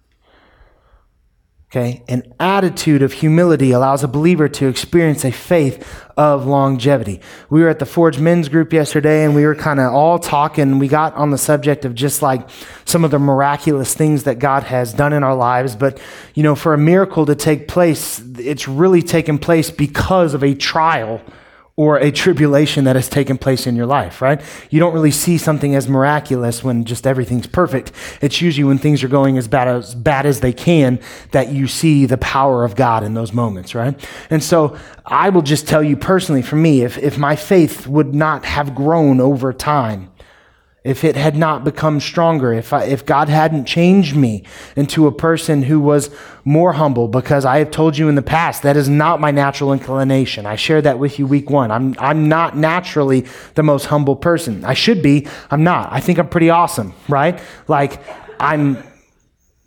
Okay? 1.73 2.05
An 2.07 2.35
attitude 2.39 3.03
of 3.03 3.15
humility 3.15 3.73
allows 3.73 4.05
a 4.05 4.09
believer 4.09 4.47
to 4.47 4.69
experience 4.69 5.25
a 5.25 5.33
faith 5.33 5.85
of 6.19 6.47
longevity. 6.47 7.21
We 7.51 7.63
were 7.63 7.69
at 7.69 7.79
the 7.79 7.87
Forge 7.87 8.19
Men's 8.21 8.49
group 8.49 8.73
yesterday 8.75 9.25
and 9.25 9.35
we 9.35 9.45
were 9.45 9.55
kind 9.55 9.81
of 9.81 9.93
all 9.93 10.19
talking. 10.19 10.79
We 10.79 10.87
got 10.87 11.15
on 11.15 11.31
the 11.31 11.39
subject 11.39 11.85
of 11.85 11.95
just 11.95 12.21
like 12.21 12.47
some 12.85 13.05
of 13.05 13.11
the 13.11 13.19
miraculous 13.19 13.95
things 13.95 14.25
that 14.25 14.39
God 14.39 14.65
has 14.65 14.93
done 14.93 15.15
in 15.15 15.25
our 15.25 15.35
lives. 15.35 15.75
But, 15.75 15.99
you 16.35 16.43
know, 16.43 16.55
for 16.55 16.75
a 16.75 16.79
miracle 16.79 17.25
to 17.27 17.35
take 17.35 17.67
place, 17.67 18.23
it's 18.39 18.69
really 18.69 19.03
taken 19.03 19.39
place 19.39 19.71
because 19.71 20.35
of 20.35 20.45
a 20.45 20.55
trial 20.55 21.23
or 21.83 21.97
a 21.99 22.13
tribulation 22.13 22.85
that 22.85 22.95
has 22.95 23.09
taken 23.09 23.37
place 23.37 23.67
in 23.67 23.75
your 23.75 23.87
life, 23.87 24.23
right? 24.23 24.41
You 24.71 24.79
don't 24.79 24.95
really 24.95 25.11
see 25.11 25.37
something 25.37 25.75
as 25.75 25.89
miraculous 25.89 26.63
when 26.63 26.85
just 26.85 27.09
everything's 27.09 27.49
perfect. 27.49 27.91
It's 28.21 28.41
usually 28.41 28.63
when 28.63 28.79
things 28.79 29.03
are 29.03 29.09
going 29.09 29.37
as 29.37 29.49
bad 29.49 29.67
as 29.67 29.93
bad 29.93 30.25
as 30.25 30.39
they 30.39 30.53
can 30.53 31.01
that 31.33 31.49
you 31.51 31.67
see 31.67 32.07
the 32.07 32.19
power 32.19 32.63
of 32.63 32.77
God 32.77 33.03
in 33.03 33.15
those 33.15 33.33
moments, 33.33 33.75
right? 33.75 33.99
And 34.31 34.45
so 34.45 34.79
I 35.05 35.31
will 35.31 35.43
just 35.43 35.67
tell 35.67 35.83
you 35.83 35.97
personally, 35.97 36.43
for 36.43 36.55
me, 36.55 36.83
if, 36.83 36.99
if 36.99 37.19
my 37.19 37.35
faith 37.35 37.89
would 37.89 38.15
not 38.15 38.45
have 38.45 38.77
grown 38.77 39.21
over 39.21 39.53
time, 39.53 40.12
if 40.85 41.05
it 41.05 41.15
had 41.15 41.37
not 41.37 41.63
become 41.63 42.01
stronger, 42.01 42.53
if, 42.53 42.73
I, 42.73 42.85
if 42.85 43.07
God 43.07 43.29
hadn't 43.29 43.67
changed 43.67 44.17
me 44.17 44.43
into 44.75 45.07
a 45.07 45.13
person 45.13 45.63
who 45.63 45.79
was 45.79 46.11
more 46.45 46.73
humble, 46.73 47.07
because 47.07 47.45
I 47.45 47.59
have 47.59 47.71
told 47.71 47.97
you 47.97 48.09
in 48.09 48.17
the 48.17 48.23
past 48.23 48.65
that 48.65 48.77
is 48.77 48.89
not 48.89 49.21
my 49.21 49.31
natural 49.31 49.73
inclination. 49.73 50.45
I 50.45 50.57
shared 50.57 50.85
that 50.85 50.99
with 50.99 51.21
you 51.21 51.27
week 51.27 51.51
one. 51.51 51.71
I'm, 51.71 51.95
I'm 51.99 52.29
not 52.29 52.57
naturally 52.57 53.27
the 53.55 53.63
most 53.63 53.87
humble 53.87 54.17
person. 54.17 54.65
I 54.65 54.75
should 54.75 55.03
be. 55.03 55.29
I'm 55.53 55.63
not. 55.63 55.93
I 55.93 56.01
think 56.01 56.19
I'm 56.19 56.29
pretty 56.29 56.51
awesome, 56.51 56.95
right? 57.09 57.41
Like, 57.69 58.03
I'm 58.41 58.83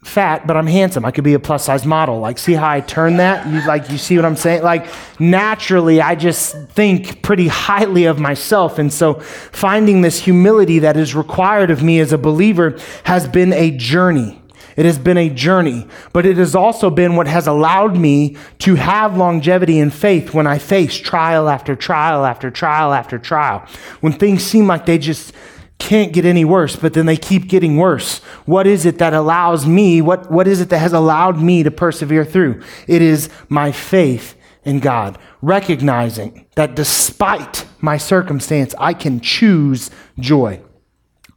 fat, 0.05 0.45
but 0.45 0.55
I'm 0.55 0.67
handsome. 0.67 1.03
I 1.03 1.11
could 1.11 1.23
be 1.23 1.33
a 1.33 1.39
plus 1.39 1.65
size 1.65 1.85
model. 1.85 2.19
Like, 2.19 2.37
see 2.37 2.53
how 2.53 2.69
I 2.69 2.79
turn 2.79 3.17
that? 3.17 3.47
You 3.47 3.65
like, 3.65 3.89
you 3.89 3.97
see 3.97 4.15
what 4.15 4.25
I'm 4.25 4.35
saying? 4.35 4.63
Like, 4.63 4.87
naturally, 5.19 6.01
I 6.01 6.15
just 6.15 6.55
think 6.69 7.21
pretty 7.21 7.47
highly 7.47 8.05
of 8.05 8.19
myself. 8.19 8.77
And 8.77 8.93
so, 8.93 9.15
finding 9.15 10.01
this 10.01 10.19
humility 10.19 10.79
that 10.79 10.95
is 10.95 11.15
required 11.15 11.71
of 11.71 11.81
me 11.81 11.99
as 11.99 12.13
a 12.13 12.17
believer 12.17 12.77
has 13.03 13.27
been 13.27 13.51
a 13.51 13.71
journey. 13.71 14.41
It 14.75 14.85
has 14.85 14.99
been 14.99 15.17
a 15.17 15.29
journey, 15.29 15.87
but 16.11 16.25
it 16.25 16.37
has 16.37 16.53
also 16.53 16.89
been 16.89 17.15
what 17.15 17.27
has 17.27 17.47
allowed 17.47 17.95
me 17.95 18.35
to 18.59 18.75
have 18.75 19.15
longevity 19.15 19.79
in 19.79 19.89
faith 19.89 20.33
when 20.33 20.47
I 20.47 20.57
face 20.57 20.97
trial 20.97 21.47
after 21.47 21.75
trial 21.75 22.25
after 22.25 22.51
trial 22.51 22.93
after 22.93 23.17
trial. 23.17 23.65
When 24.01 24.13
things 24.13 24.43
seem 24.43 24.67
like 24.67 24.85
they 24.85 24.97
just 24.97 25.33
can't 25.79 26.13
get 26.13 26.25
any 26.25 26.45
worse, 26.45 26.75
but 26.75 26.93
then 26.93 27.05
they 27.05 27.17
keep 27.17 27.47
getting 27.47 27.77
worse. 27.77 28.19
What 28.45 28.65
is 28.65 28.85
it 28.85 28.97
that 28.99 29.13
allows 29.13 29.65
me, 29.65 30.01
what, 30.01 30.31
what 30.31 30.47
is 30.47 30.61
it 30.61 30.69
that 30.69 30.79
has 30.79 30.93
allowed 30.93 31.39
me 31.39 31.63
to 31.63 31.71
persevere 31.71 32.25
through? 32.25 32.61
It 32.87 33.01
is 33.01 33.29
my 33.49 33.71
faith 33.71 34.35
in 34.63 34.79
God, 34.79 35.17
recognizing 35.41 36.47
that 36.55 36.75
despite 36.75 37.65
my 37.81 37.97
circumstance, 37.97 38.73
I 38.79 38.93
can 38.93 39.19
choose 39.19 39.91
joy 40.17 40.61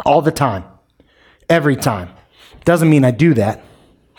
all 0.04 0.22
the 0.22 0.32
time, 0.32 0.64
every 1.50 1.76
time. 1.76 2.10
Doesn't 2.64 2.88
mean 2.88 3.04
I 3.04 3.10
do 3.10 3.34
that, 3.34 3.62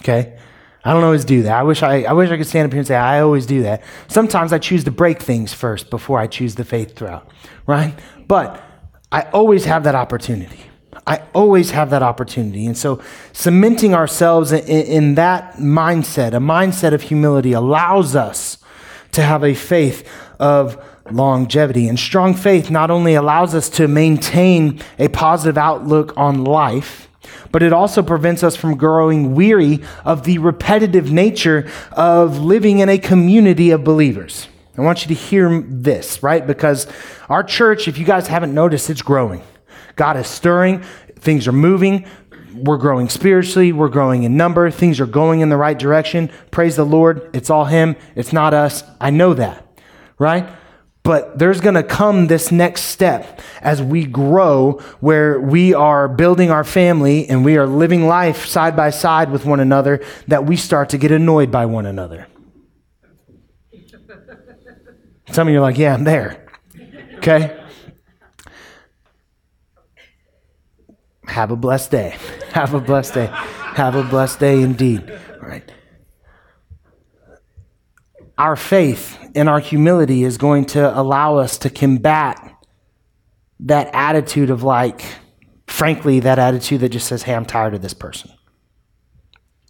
okay? 0.01 0.38
I 0.83 0.93
don't 0.93 1.03
always 1.03 1.25
do 1.25 1.43
that. 1.43 1.53
I 1.53 1.63
wish 1.63 1.81
I, 1.83 2.03
I 2.03 2.13
wish 2.13 2.29
I 2.29 2.38
could 2.38 2.47
stand 2.47 2.65
up 2.65 2.71
here 2.71 2.79
and 2.79 2.88
say 2.88 2.95
I 2.95 3.21
always 3.21 3.45
do 3.45 3.63
that. 3.63 3.83
Sometimes 4.07 4.53
I 4.53 4.59
choose 4.59 4.83
to 4.85 4.91
break 4.91 5.21
things 5.21 5.53
first 5.53 5.89
before 5.89 6.19
I 6.19 6.27
choose 6.27 6.55
the 6.55 6.63
faith 6.63 6.95
throughout, 6.95 7.29
right? 7.65 7.97
But 8.27 8.63
I 9.12 9.22
always 9.32 9.66
have 9.66 9.84
that 9.84 9.96
opportunity. 9.96 10.60
I 11.08 11.24
always 11.34 11.72
have 11.72 11.89
that 11.89 12.04
opportunity. 12.04 12.66
And 12.66 12.78
so 12.78 13.01
cementing 13.34 13.94
ourselves 13.94 14.51
in, 14.51 14.66
in 14.66 15.16
that 15.16 15.56
mindset, 15.56 16.30
a 16.30 16.39
mindset 16.39 16.94
of 16.94 17.04
humility, 17.04 17.54
allows 17.54 18.16
us 18.16 18.58
to 19.13 19.24
have 19.24 19.44
a 19.44 19.54
faith 19.54 20.08
of 20.39 20.84
longevity. 21.12 21.88
And 21.88 22.00
strong 22.00 22.34
faith 22.36 22.70
not 22.70 22.92
only 22.92 23.16
allows 23.16 23.56
us 23.56 23.70
to 23.72 23.88
maintain 23.88 24.80
a 25.00 25.08
positive 25.08 25.58
outlook 25.58 26.13
on 26.16 26.44
life, 26.44 27.08
but 27.51 27.63
it 27.63 27.74
also 27.74 28.04
prevents 28.04 28.44
us 28.44 28.56
from 28.56 28.78
growing 28.78 29.34
weary 29.34 29.82
of 30.06 30.24
the 30.24 30.38
repetitive 30.38 31.12
nature 31.12 31.70
of 31.92 32.39
living 32.39 32.80
in 32.80 32.89
a 32.89 32.98
community 32.98 33.72
of 33.72 33.84
believers. 33.84 34.48
I 34.79 34.81
want 34.81 35.01
you 35.01 35.09
to 35.09 35.13
hear 35.13 35.62
this, 35.67 36.24
right? 36.24 36.45
Because 36.45 36.88
our 37.27 37.43
church, 37.43 37.89
if 37.89 37.98
you 37.98 38.05
guys 38.05 38.27
haven't 38.27 38.53
noticed, 38.53 38.89
it's 38.89 39.01
growing. 39.01 39.43
God 39.98 40.15
is 40.15 40.25
stirring, 40.25 40.83
things 41.17 41.50
are 41.50 41.51
moving. 41.51 42.05
We're 42.53 42.77
growing 42.77 43.09
spiritually, 43.09 43.74
we're 43.74 43.89
growing 43.89 44.24
in 44.24 44.38
number, 44.38 44.71
things 44.71 45.01
are 45.01 45.05
going 45.05 45.41
in 45.41 45.50
the 45.50 45.57
right 45.57 45.77
direction. 45.77 46.31
Praise 46.50 46.77
the 46.77 46.86
Lord. 46.86 47.29
It's 47.33 47.50
all 47.50 47.65
Him, 47.65 47.98
it's 48.15 48.31
not 48.31 48.53
us. 48.53 48.83
I 49.01 49.09
know 49.09 49.33
that, 49.33 49.67
right? 50.17 50.50
But 51.03 51.38
there's 51.38 51.59
going 51.59 51.75
to 51.75 51.83
come 51.83 52.27
this 52.27 52.50
next 52.50 52.83
step 52.83 53.41
as 53.62 53.83
we 53.83 54.05
grow 54.05 54.79
where 55.01 55.41
we 55.41 55.74
are 55.74 56.07
building 56.07 56.51
our 56.51 56.63
family 56.63 57.27
and 57.27 57.43
we 57.43 57.57
are 57.57 57.67
living 57.67 58.07
life 58.07 58.45
side 58.45 58.77
by 58.77 58.91
side 58.91 59.29
with 59.29 59.43
one 59.43 59.59
another 59.59 60.01
that 60.27 60.45
we 60.45 60.55
start 60.55 60.88
to 60.89 60.98
get 60.98 61.12
annoyed 61.12 61.51
by 61.51 61.65
one 61.65 61.86
another. 61.86 62.28
Some 65.31 65.48
of 65.48 65.53
you 65.53 65.59
are 65.59 65.62
like, 65.62 65.77
yeah, 65.77 65.93
I'm 65.93 66.03
there. 66.03 66.45
Okay? 67.17 67.55
Have 71.27 71.51
a 71.51 71.55
blessed 71.55 71.91
day. 71.91 72.15
Have 72.53 72.74
a 72.74 72.79
blessed 72.81 73.13
day. 73.13 73.27
Have 73.27 73.95
a 73.95 74.03
blessed 74.03 74.39
day 74.39 74.62
indeed. 74.62 75.09
All 75.41 75.48
right. 75.48 75.71
Our 78.38 78.55
faith 78.55 79.17
and 79.36 79.48
our 79.48 79.59
humility 79.59 80.24
is 80.24 80.38
going 80.38 80.65
to 80.67 81.00
allow 81.00 81.38
us 81.38 81.57
to 81.59 81.69
combat 81.69 82.39
that 83.59 83.89
attitude 83.93 84.50
of 84.50 84.63
like, 84.63 85.03
frankly, 85.67 86.21
that 86.21 86.39
attitude 86.39 86.81
that 86.81 86.89
just 86.89 87.07
says, 87.07 87.24
hey, 87.24 87.36
I'm 87.36 87.45
tired 87.45 87.75
of 87.75 87.81
this 87.81 87.93
person. 87.93 88.31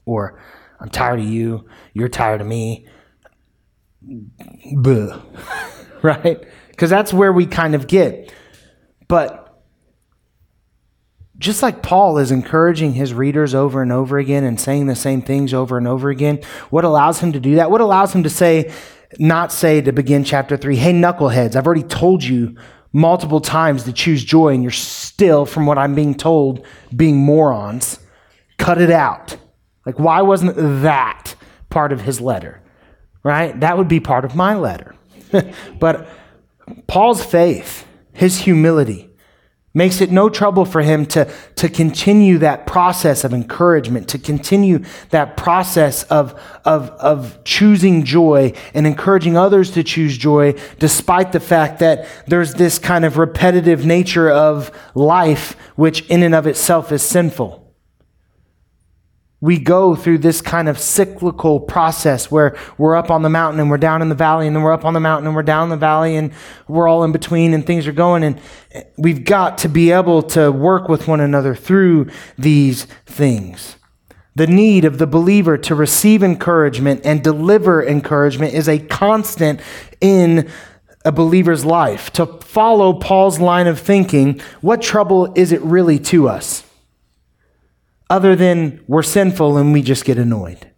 Or 0.05 0.41
I'm 0.79 0.89
tired 0.89 1.19
of 1.19 1.25
you. 1.25 1.67
You're 1.93 2.09
tired 2.09 2.41
of 2.41 2.47
me. 2.47 2.87
Buh. 4.01 5.19
right? 6.01 6.43
Because 6.69 6.89
that's 6.89 7.13
where 7.13 7.33
we 7.33 7.45
kind 7.45 7.75
of 7.75 7.87
get. 7.87 8.33
But 9.07 9.49
just 11.37 11.63
like 11.63 11.81
Paul 11.81 12.17
is 12.17 12.31
encouraging 12.31 12.93
his 12.93 13.13
readers 13.13 13.55
over 13.55 13.81
and 13.81 13.91
over 13.91 14.17
again 14.17 14.43
and 14.43 14.59
saying 14.59 14.87
the 14.87 14.95
same 14.95 15.21
things 15.21 15.53
over 15.53 15.77
and 15.77 15.87
over 15.87 16.09
again, 16.09 16.39
what 16.69 16.83
allows 16.83 17.19
him 17.19 17.31
to 17.31 17.39
do 17.39 17.55
that? 17.55 17.71
What 17.71 17.81
allows 17.81 18.13
him 18.13 18.23
to 18.23 18.29
say, 18.29 18.71
not 19.17 19.51
say 19.51 19.81
to 19.81 19.91
begin 19.91 20.23
chapter 20.23 20.57
three, 20.57 20.75
hey, 20.75 20.91
knuckleheads, 20.91 21.55
I've 21.55 21.65
already 21.65 21.83
told 21.83 22.23
you 22.23 22.55
multiple 22.91 23.39
times 23.39 23.83
to 23.83 23.93
choose 23.93 24.23
joy, 24.23 24.53
and 24.53 24.63
you're 24.63 24.71
still, 24.71 25.45
from 25.45 25.65
what 25.65 25.77
I'm 25.77 25.95
being 25.95 26.15
told, 26.15 26.65
being 26.95 27.17
morons. 27.17 27.99
Cut 28.57 28.81
it 28.81 28.91
out. 28.91 29.37
Like, 29.85 29.97
why 29.97 30.21
wasn't 30.21 30.55
that 30.83 31.35
part 31.69 31.93
of 31.93 32.01
his 32.01 32.19
letter? 32.19 32.61
Right? 33.23 33.59
That 33.59 33.77
would 33.77 33.87
be 33.87 33.99
part 33.99 34.25
of 34.25 34.35
my 34.35 34.55
letter. 34.55 34.95
but 35.79 36.07
Paul's 36.87 37.23
faith, 37.23 37.85
his 38.13 38.39
humility, 38.39 39.09
Makes 39.71 40.01
it 40.01 40.09
no 40.09 40.29
trouble 40.29 40.65
for 40.65 40.81
him 40.81 41.05
to, 41.07 41.31
to 41.57 41.69
continue 41.69 42.39
that 42.39 42.65
process 42.65 43.23
of 43.23 43.35
encouragement, 43.35 44.07
to 44.09 44.17
continue 44.17 44.83
that 45.11 45.37
process 45.37 46.03
of, 46.05 46.41
of, 46.65 46.89
of 46.89 47.43
choosing 47.43 48.03
joy 48.03 48.53
and 48.73 48.87
encouraging 48.87 49.37
others 49.37 49.69
to 49.71 49.83
choose 49.83 50.17
joy, 50.17 50.55
despite 50.79 51.33
the 51.33 51.39
fact 51.39 51.79
that 51.79 52.07
there's 52.25 52.55
this 52.55 52.79
kind 52.79 53.05
of 53.05 53.17
repetitive 53.17 53.85
nature 53.85 54.31
of 54.31 54.71
life, 54.95 55.51
which 55.75 56.01
in 56.07 56.23
and 56.23 56.33
of 56.33 56.47
itself 56.47 56.91
is 56.91 57.03
sinful 57.03 57.68
we 59.41 59.57
go 59.57 59.95
through 59.95 60.17
this 60.17 60.41
kind 60.41 60.67
of 60.67 60.77
cyclical 60.77 61.61
process 61.61 62.29
where 62.29 62.57
we're 62.77 62.95
up 62.95 63.09
on 63.09 63.21
the 63.21 63.29
mountain 63.29 63.59
and 63.59 63.69
we're 63.69 63.77
down 63.77 64.01
in 64.01 64.09
the 64.09 64.15
valley 64.15 64.47
and 64.47 64.55
then 64.55 64.63
we're 64.63 64.73
up 64.73 64.83
on 64.83 64.93
the 64.93 64.99
mountain 64.99 65.27
and 65.27 65.35
we're 65.35 65.43
down 65.43 65.69
the 65.69 65.77
valley 65.77 66.17
and 66.17 66.33
we're 66.67 66.87
all 66.87 67.03
in 67.03 67.11
between 67.11 67.53
and 67.53 67.65
things 67.65 67.87
are 67.87 67.93
going 67.93 68.23
and 68.23 68.39
we've 68.97 69.23
got 69.23 69.57
to 69.59 69.69
be 69.69 69.91
able 69.91 70.21
to 70.21 70.51
work 70.51 70.89
with 70.89 71.07
one 71.07 71.21
another 71.21 71.55
through 71.55 72.09
these 72.37 72.85
things. 73.05 73.77
The 74.35 74.47
need 74.47 74.83
of 74.85 74.97
the 74.97 75.07
believer 75.07 75.57
to 75.57 75.75
receive 75.75 76.21
encouragement 76.21 77.01
and 77.05 77.23
deliver 77.23 77.85
encouragement 77.85 78.53
is 78.53 78.67
a 78.67 78.79
constant 78.79 79.61
in 80.01 80.49
a 81.05 81.11
believer's 81.11 81.63
life. 81.63 82.11
To 82.11 82.25
follow 82.25 82.93
Paul's 82.93 83.39
line 83.39 83.67
of 83.67 83.79
thinking, 83.79 84.41
what 84.61 84.81
trouble 84.81 85.33
is 85.35 85.51
it 85.53 85.61
really 85.61 85.97
to 85.99 86.27
us? 86.27 86.68
Other 88.09 88.35
than 88.35 88.83
we're 88.87 89.03
sinful 89.03 89.57
and 89.57 89.73
we 89.73 89.81
just 89.81 90.05
get 90.05 90.17
annoyed? 90.17 90.71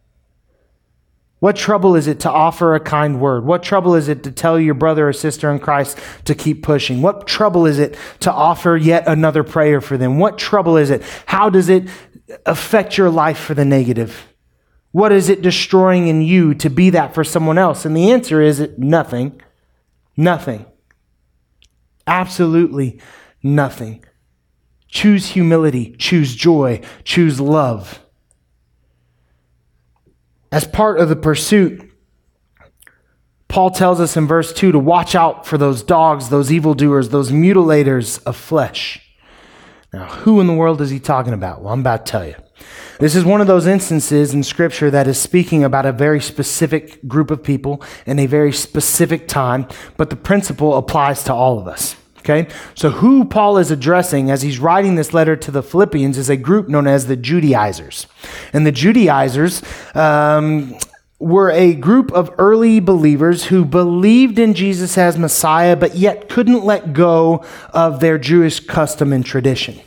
What 1.39 1.55
trouble 1.55 1.95
is 1.95 2.05
it 2.05 2.19
to 2.19 2.29
offer 2.29 2.75
a 2.75 2.79
kind 2.79 3.19
word? 3.19 3.45
What 3.45 3.63
trouble 3.63 3.95
is 3.95 4.07
it 4.07 4.21
to 4.23 4.31
tell 4.31 4.59
your 4.59 4.75
brother 4.75 5.09
or 5.09 5.13
sister 5.13 5.49
in 5.49 5.57
Christ 5.57 5.97
to 6.25 6.35
keep 6.35 6.61
pushing? 6.61 7.01
What 7.01 7.25
trouble 7.25 7.65
is 7.65 7.79
it 7.79 7.97
to 8.19 8.31
offer 8.31 8.77
yet 8.77 9.07
another 9.07 9.43
prayer 9.43 9.81
for 9.81 9.97
them? 9.97 10.19
What 10.19 10.37
trouble 10.37 10.77
is 10.77 10.91
it? 10.91 11.01
How 11.25 11.49
does 11.49 11.67
it 11.67 11.89
affect 12.45 12.95
your 12.95 13.09
life 13.09 13.39
for 13.39 13.55
the 13.55 13.65
negative? 13.65 14.27
What 14.91 15.11
is 15.11 15.29
it 15.29 15.41
destroying 15.41 16.07
in 16.07 16.21
you 16.21 16.53
to 16.53 16.69
be 16.69 16.91
that 16.91 17.15
for 17.15 17.23
someone 17.23 17.57
else? 17.57 17.85
And 17.85 17.97
the 17.97 18.11
answer 18.11 18.39
is 18.39 18.69
nothing. 18.77 19.41
Nothing. 20.15 20.67
Absolutely 22.05 22.99
nothing. 23.41 24.03
Choose 24.91 25.27
humility, 25.27 25.95
choose 25.97 26.35
joy, 26.35 26.81
choose 27.05 27.39
love. 27.39 28.01
As 30.51 30.67
part 30.67 30.99
of 30.99 31.07
the 31.07 31.15
pursuit, 31.15 31.89
Paul 33.47 33.71
tells 33.71 34.01
us 34.01 34.17
in 34.17 34.27
verse 34.27 34.51
2 34.51 34.73
to 34.73 34.79
watch 34.79 35.15
out 35.15 35.47
for 35.47 35.57
those 35.57 35.81
dogs, 35.81 36.27
those 36.27 36.51
evildoers, 36.51 37.09
those 37.09 37.31
mutilators 37.31 38.21
of 38.25 38.35
flesh. 38.35 39.01
Now, 39.93 40.07
who 40.07 40.41
in 40.41 40.47
the 40.47 40.53
world 40.53 40.81
is 40.81 40.89
he 40.89 40.99
talking 40.99 41.33
about? 41.33 41.61
Well, 41.61 41.73
I'm 41.73 41.79
about 41.79 42.05
to 42.05 42.11
tell 42.11 42.25
you. 42.25 42.35
This 42.99 43.15
is 43.15 43.23
one 43.23 43.39
of 43.39 43.47
those 43.47 43.67
instances 43.67 44.33
in 44.33 44.43
Scripture 44.43 44.91
that 44.91 45.07
is 45.07 45.19
speaking 45.19 45.63
about 45.63 45.85
a 45.85 45.91
very 45.93 46.19
specific 46.19 47.07
group 47.07 47.31
of 47.31 47.43
people 47.43 47.81
in 48.05 48.19
a 48.19 48.25
very 48.25 48.51
specific 48.51 49.29
time, 49.29 49.67
but 49.95 50.09
the 50.09 50.15
principle 50.17 50.75
applies 50.75 51.23
to 51.23 51.33
all 51.33 51.59
of 51.59 51.67
us. 51.67 51.95
Okay? 52.21 52.47
So, 52.75 52.89
who 52.89 53.25
Paul 53.25 53.57
is 53.57 53.71
addressing 53.71 54.31
as 54.31 54.41
he's 54.41 54.59
writing 54.59 54.95
this 54.95 55.13
letter 55.13 55.35
to 55.35 55.51
the 55.51 55.63
Philippians 55.63 56.17
is 56.17 56.29
a 56.29 56.37
group 56.37 56.69
known 56.69 56.87
as 56.87 57.07
the 57.07 57.15
Judaizers. 57.15 58.07
And 58.53 58.65
the 58.65 58.71
Judaizers 58.71 59.61
um, 59.95 60.77
were 61.19 61.51
a 61.51 61.73
group 61.73 62.11
of 62.11 62.33
early 62.37 62.79
believers 62.79 63.45
who 63.45 63.65
believed 63.65 64.39
in 64.39 64.53
Jesus 64.53 64.97
as 64.97 65.17
Messiah, 65.17 65.75
but 65.75 65.95
yet 65.95 66.29
couldn't 66.29 66.63
let 66.63 66.93
go 66.93 67.43
of 67.73 67.99
their 67.99 68.17
Jewish 68.17 68.59
custom 68.59 69.13
and 69.13 69.25
tradition. 69.25 69.79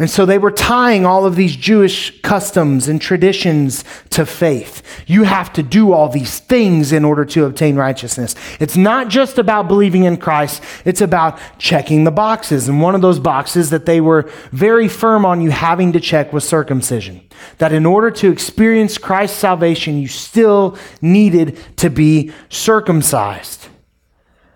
And 0.00 0.08
so 0.08 0.24
they 0.24 0.38
were 0.38 0.50
tying 0.50 1.04
all 1.04 1.26
of 1.26 1.36
these 1.36 1.54
Jewish 1.54 2.22
customs 2.22 2.88
and 2.88 3.02
traditions 3.02 3.84
to 4.08 4.24
faith. 4.24 4.82
You 5.06 5.24
have 5.24 5.52
to 5.52 5.62
do 5.62 5.92
all 5.92 6.08
these 6.08 6.38
things 6.38 6.90
in 6.90 7.04
order 7.04 7.26
to 7.26 7.44
obtain 7.44 7.76
righteousness. 7.76 8.34
It's 8.60 8.78
not 8.78 9.08
just 9.08 9.36
about 9.36 9.68
believing 9.68 10.04
in 10.04 10.16
Christ, 10.16 10.64
it's 10.86 11.02
about 11.02 11.38
checking 11.58 12.04
the 12.04 12.10
boxes. 12.10 12.66
And 12.66 12.80
one 12.80 12.94
of 12.94 13.02
those 13.02 13.18
boxes 13.18 13.68
that 13.70 13.84
they 13.84 14.00
were 14.00 14.30
very 14.52 14.88
firm 14.88 15.26
on 15.26 15.42
you 15.42 15.50
having 15.50 15.92
to 15.92 16.00
check 16.00 16.32
was 16.32 16.48
circumcision. 16.48 17.20
That 17.58 17.74
in 17.74 17.84
order 17.84 18.10
to 18.10 18.32
experience 18.32 18.96
Christ's 18.96 19.38
salvation, 19.38 19.98
you 19.98 20.08
still 20.08 20.78
needed 21.02 21.58
to 21.76 21.90
be 21.90 22.32
circumcised. 22.48 23.69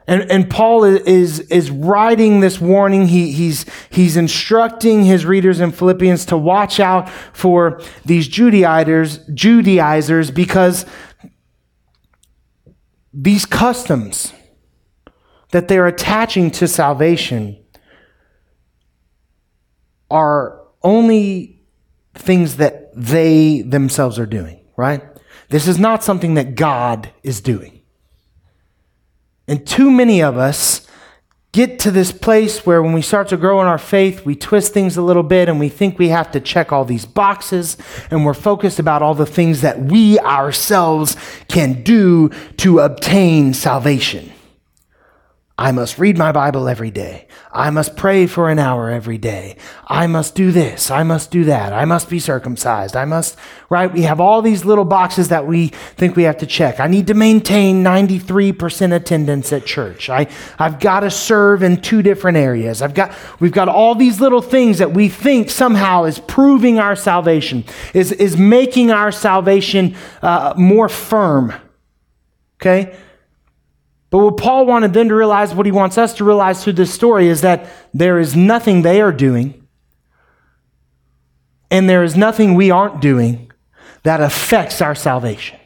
And, 0.06 0.30
and 0.30 0.50
Paul 0.50 0.84
is, 0.84 1.40
is 1.40 1.70
writing 1.70 2.40
this 2.40 2.60
warning. 2.60 3.08
He, 3.08 3.32
he's, 3.32 3.64
he's 3.90 4.16
instructing 4.16 5.04
his 5.04 5.24
readers 5.24 5.60
in 5.60 5.72
Philippians 5.72 6.26
to 6.26 6.36
watch 6.36 6.78
out 6.78 7.08
for 7.32 7.80
these 8.04 8.28
Judaizers, 8.28 9.18
Judaizers 9.32 10.30
because 10.30 10.84
these 13.14 13.46
customs 13.46 14.32
that 15.52 15.68
they're 15.68 15.86
attaching 15.86 16.50
to 16.50 16.68
salvation 16.68 17.56
are 20.10 20.60
only 20.82 21.62
things 22.14 22.56
that 22.56 22.90
they 22.94 23.62
themselves 23.62 24.18
are 24.18 24.26
doing, 24.26 24.60
right? 24.76 25.02
This 25.48 25.66
is 25.66 25.78
not 25.78 26.04
something 26.04 26.34
that 26.34 26.56
God 26.56 27.10
is 27.22 27.40
doing. 27.40 27.73
And 29.46 29.66
too 29.66 29.90
many 29.90 30.22
of 30.22 30.36
us 30.38 30.86
get 31.54 31.78
to 31.78 31.90
this 31.92 32.10
place 32.10 32.66
where 32.66 32.82
when 32.82 32.92
we 32.92 33.00
start 33.00 33.28
to 33.28 33.36
grow 33.36 33.60
in 33.60 33.66
our 33.68 33.78
faith, 33.78 34.26
we 34.26 34.34
twist 34.34 34.72
things 34.72 34.96
a 34.96 35.02
little 35.02 35.22
bit 35.22 35.48
and 35.48 35.60
we 35.60 35.68
think 35.68 35.98
we 35.98 36.08
have 36.08 36.32
to 36.32 36.40
check 36.40 36.72
all 36.72 36.84
these 36.84 37.06
boxes 37.06 37.76
and 38.10 38.26
we're 38.26 38.34
focused 38.34 38.80
about 38.80 39.02
all 39.02 39.14
the 39.14 39.24
things 39.24 39.60
that 39.60 39.80
we 39.80 40.18
ourselves 40.18 41.16
can 41.46 41.84
do 41.84 42.28
to 42.56 42.80
obtain 42.80 43.54
salvation. 43.54 44.33
I 45.56 45.70
must 45.70 46.00
read 46.00 46.18
my 46.18 46.32
Bible 46.32 46.68
every 46.68 46.90
day. 46.90 47.28
I 47.52 47.70
must 47.70 47.96
pray 47.96 48.26
for 48.26 48.50
an 48.50 48.58
hour 48.58 48.90
every 48.90 49.18
day. 49.18 49.56
I 49.86 50.08
must 50.08 50.34
do 50.34 50.50
this. 50.50 50.90
I 50.90 51.04
must 51.04 51.30
do 51.30 51.44
that. 51.44 51.72
I 51.72 51.84
must 51.84 52.10
be 52.10 52.18
circumcised. 52.18 52.96
I 52.96 53.04
must, 53.04 53.38
right? 53.70 53.92
We 53.92 54.02
have 54.02 54.18
all 54.18 54.42
these 54.42 54.64
little 54.64 54.84
boxes 54.84 55.28
that 55.28 55.46
we 55.46 55.68
think 55.68 56.16
we 56.16 56.24
have 56.24 56.38
to 56.38 56.46
check. 56.46 56.80
I 56.80 56.88
need 56.88 57.06
to 57.06 57.14
maintain 57.14 57.84
93% 57.84 58.92
attendance 58.92 59.52
at 59.52 59.64
church. 59.64 60.10
I, 60.10 60.26
I've 60.58 60.80
got 60.80 61.00
to 61.00 61.10
serve 61.10 61.62
in 61.62 61.80
two 61.80 62.02
different 62.02 62.36
areas. 62.36 62.82
I've 62.82 62.94
got, 62.94 63.12
we've 63.38 63.52
got 63.52 63.68
all 63.68 63.94
these 63.94 64.20
little 64.20 64.42
things 64.42 64.78
that 64.78 64.92
we 64.92 65.08
think 65.08 65.50
somehow 65.50 66.02
is 66.02 66.18
proving 66.18 66.80
our 66.80 66.96
salvation, 66.96 67.62
is, 67.94 68.10
is 68.10 68.36
making 68.36 68.90
our 68.90 69.12
salvation 69.12 69.94
uh, 70.20 70.54
more 70.56 70.88
firm. 70.88 71.52
Okay? 72.60 72.96
But 74.14 74.20
what 74.20 74.36
Paul 74.36 74.64
wanted 74.66 74.92
them 74.92 75.08
to 75.08 75.14
realize, 75.16 75.52
what 75.52 75.66
he 75.66 75.72
wants 75.72 75.98
us 75.98 76.14
to 76.14 76.24
realize 76.24 76.62
through 76.62 76.74
this 76.74 76.94
story, 76.94 77.26
is 77.26 77.40
that 77.40 77.68
there 77.92 78.20
is 78.20 78.36
nothing 78.36 78.82
they 78.82 79.00
are 79.00 79.10
doing, 79.10 79.66
and 81.68 81.90
there 81.90 82.04
is 82.04 82.16
nothing 82.16 82.54
we 82.54 82.70
aren't 82.70 83.00
doing 83.00 83.50
that 84.04 84.20
affects 84.20 84.80
our 84.80 84.94
salvation. 84.94 85.58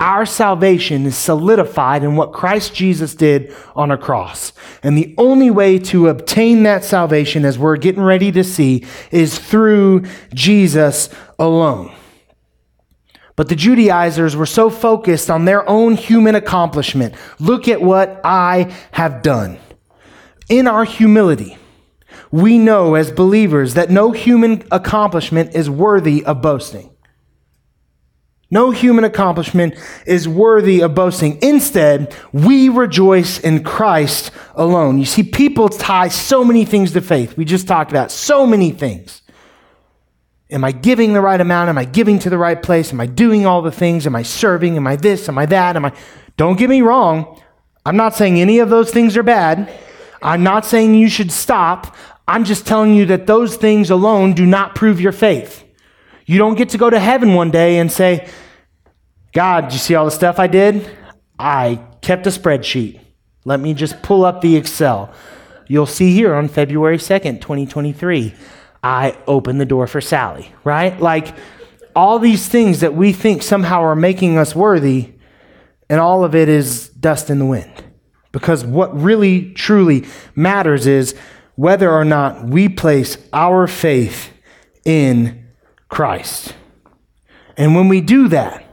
Our 0.00 0.24
salvation 0.24 1.04
is 1.04 1.18
solidified 1.18 2.02
in 2.02 2.16
what 2.16 2.32
Christ 2.32 2.74
Jesus 2.74 3.14
did 3.14 3.54
on 3.76 3.90
a 3.90 3.98
cross. 3.98 4.54
And 4.82 4.96
the 4.96 5.14
only 5.18 5.50
way 5.50 5.78
to 5.80 6.08
obtain 6.08 6.62
that 6.62 6.82
salvation, 6.82 7.44
as 7.44 7.58
we're 7.58 7.76
getting 7.76 8.02
ready 8.02 8.32
to 8.32 8.42
see, 8.42 8.86
is 9.10 9.38
through 9.38 10.06
Jesus 10.32 11.10
alone. 11.38 11.94
But 13.38 13.48
the 13.48 13.54
Judaizers 13.54 14.34
were 14.34 14.46
so 14.46 14.68
focused 14.68 15.30
on 15.30 15.44
their 15.44 15.66
own 15.70 15.94
human 15.94 16.34
accomplishment. 16.34 17.14
Look 17.38 17.68
at 17.68 17.80
what 17.80 18.20
I 18.24 18.74
have 18.90 19.22
done. 19.22 19.60
In 20.48 20.66
our 20.66 20.82
humility, 20.82 21.56
we 22.32 22.58
know 22.58 22.96
as 22.96 23.12
believers 23.12 23.74
that 23.74 23.90
no 23.90 24.10
human 24.10 24.64
accomplishment 24.72 25.54
is 25.54 25.70
worthy 25.70 26.24
of 26.24 26.42
boasting. 26.42 26.90
No 28.50 28.72
human 28.72 29.04
accomplishment 29.04 29.74
is 30.04 30.26
worthy 30.26 30.80
of 30.80 30.96
boasting. 30.96 31.38
Instead, 31.40 32.12
we 32.32 32.68
rejoice 32.68 33.38
in 33.38 33.62
Christ 33.62 34.32
alone. 34.56 34.98
You 34.98 35.04
see, 35.04 35.22
people 35.22 35.68
tie 35.68 36.08
so 36.08 36.44
many 36.44 36.64
things 36.64 36.90
to 36.90 37.00
faith. 37.00 37.36
We 37.36 37.44
just 37.44 37.68
talked 37.68 37.92
about 37.92 38.10
so 38.10 38.48
many 38.48 38.72
things. 38.72 39.22
Am 40.50 40.64
I 40.64 40.72
giving 40.72 41.12
the 41.12 41.20
right 41.20 41.40
amount? 41.40 41.68
Am 41.68 41.76
I 41.76 41.84
giving 41.84 42.18
to 42.20 42.30
the 42.30 42.38
right 42.38 42.60
place? 42.60 42.92
Am 42.92 43.00
I 43.00 43.06
doing 43.06 43.44
all 43.44 43.60
the 43.60 43.70
things? 43.70 44.06
Am 44.06 44.16
I 44.16 44.22
serving? 44.22 44.76
Am 44.76 44.86
I 44.86 44.96
this? 44.96 45.28
Am 45.28 45.36
I 45.36 45.46
that? 45.46 45.76
Am 45.76 45.84
I 45.84 45.92
Don't 46.36 46.58
get 46.58 46.70
me 46.70 46.80
wrong. 46.80 47.40
I'm 47.84 47.96
not 47.96 48.14
saying 48.14 48.40
any 48.40 48.58
of 48.58 48.70
those 48.70 48.90
things 48.90 49.16
are 49.16 49.22
bad. 49.22 49.72
I'm 50.22 50.42
not 50.42 50.64
saying 50.64 50.94
you 50.94 51.08
should 51.08 51.30
stop. 51.30 51.94
I'm 52.26 52.44
just 52.44 52.66
telling 52.66 52.94
you 52.94 53.06
that 53.06 53.26
those 53.26 53.56
things 53.56 53.90
alone 53.90 54.32
do 54.32 54.44
not 54.46 54.74
prove 54.74 55.00
your 55.00 55.12
faith. 55.12 55.64
You 56.26 56.38
don't 56.38 56.56
get 56.56 56.70
to 56.70 56.78
go 56.78 56.90
to 56.90 56.98
heaven 56.98 57.34
one 57.34 57.50
day 57.50 57.78
and 57.78 57.90
say, 57.90 58.28
God, 59.32 59.72
you 59.72 59.78
see 59.78 59.94
all 59.94 60.04
the 60.04 60.10
stuff 60.10 60.38
I 60.38 60.46
did? 60.46 60.90
I 61.38 61.80
kept 62.02 62.26
a 62.26 62.30
spreadsheet. 62.30 63.00
Let 63.44 63.60
me 63.60 63.72
just 63.72 64.02
pull 64.02 64.24
up 64.24 64.40
the 64.40 64.56
Excel. 64.56 65.12
You'll 65.66 65.86
see 65.86 66.12
here 66.12 66.34
on 66.34 66.48
February 66.48 66.98
2nd, 66.98 67.40
2023. 67.40 68.34
I 68.82 69.16
open 69.26 69.58
the 69.58 69.66
door 69.66 69.86
for 69.86 70.00
Sally, 70.00 70.52
right? 70.64 70.98
Like 71.00 71.34
all 71.96 72.18
these 72.18 72.48
things 72.48 72.80
that 72.80 72.94
we 72.94 73.12
think 73.12 73.42
somehow 73.42 73.82
are 73.82 73.96
making 73.96 74.38
us 74.38 74.54
worthy, 74.54 75.14
and 75.90 76.00
all 76.00 76.24
of 76.24 76.34
it 76.34 76.48
is 76.48 76.88
dust 76.90 77.30
in 77.30 77.38
the 77.38 77.46
wind. 77.46 77.84
Because 78.30 78.64
what 78.64 78.94
really, 78.96 79.52
truly 79.54 80.06
matters 80.36 80.86
is 80.86 81.16
whether 81.56 81.90
or 81.90 82.04
not 82.04 82.44
we 82.44 82.68
place 82.68 83.16
our 83.32 83.66
faith 83.66 84.30
in 84.84 85.48
Christ. 85.88 86.54
And 87.56 87.74
when 87.74 87.88
we 87.88 88.00
do 88.00 88.28
that, 88.28 88.64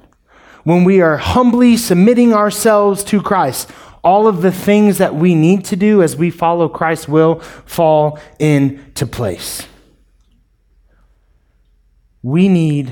when 0.63 0.83
we 0.83 1.01
are 1.01 1.17
humbly 1.17 1.77
submitting 1.77 2.33
ourselves 2.33 3.03
to 3.05 3.21
Christ, 3.21 3.71
all 4.03 4.27
of 4.27 4.43
the 4.43 4.51
things 4.51 4.99
that 4.99 5.15
we 5.15 5.33
need 5.33 5.65
to 5.65 5.75
do 5.75 6.03
as 6.03 6.15
we 6.15 6.29
follow 6.29 6.69
Christ 6.69 7.09
will 7.09 7.39
fall 7.39 8.19
into 8.37 9.07
place 9.07 9.65
we 12.25 12.47
need 12.47 12.91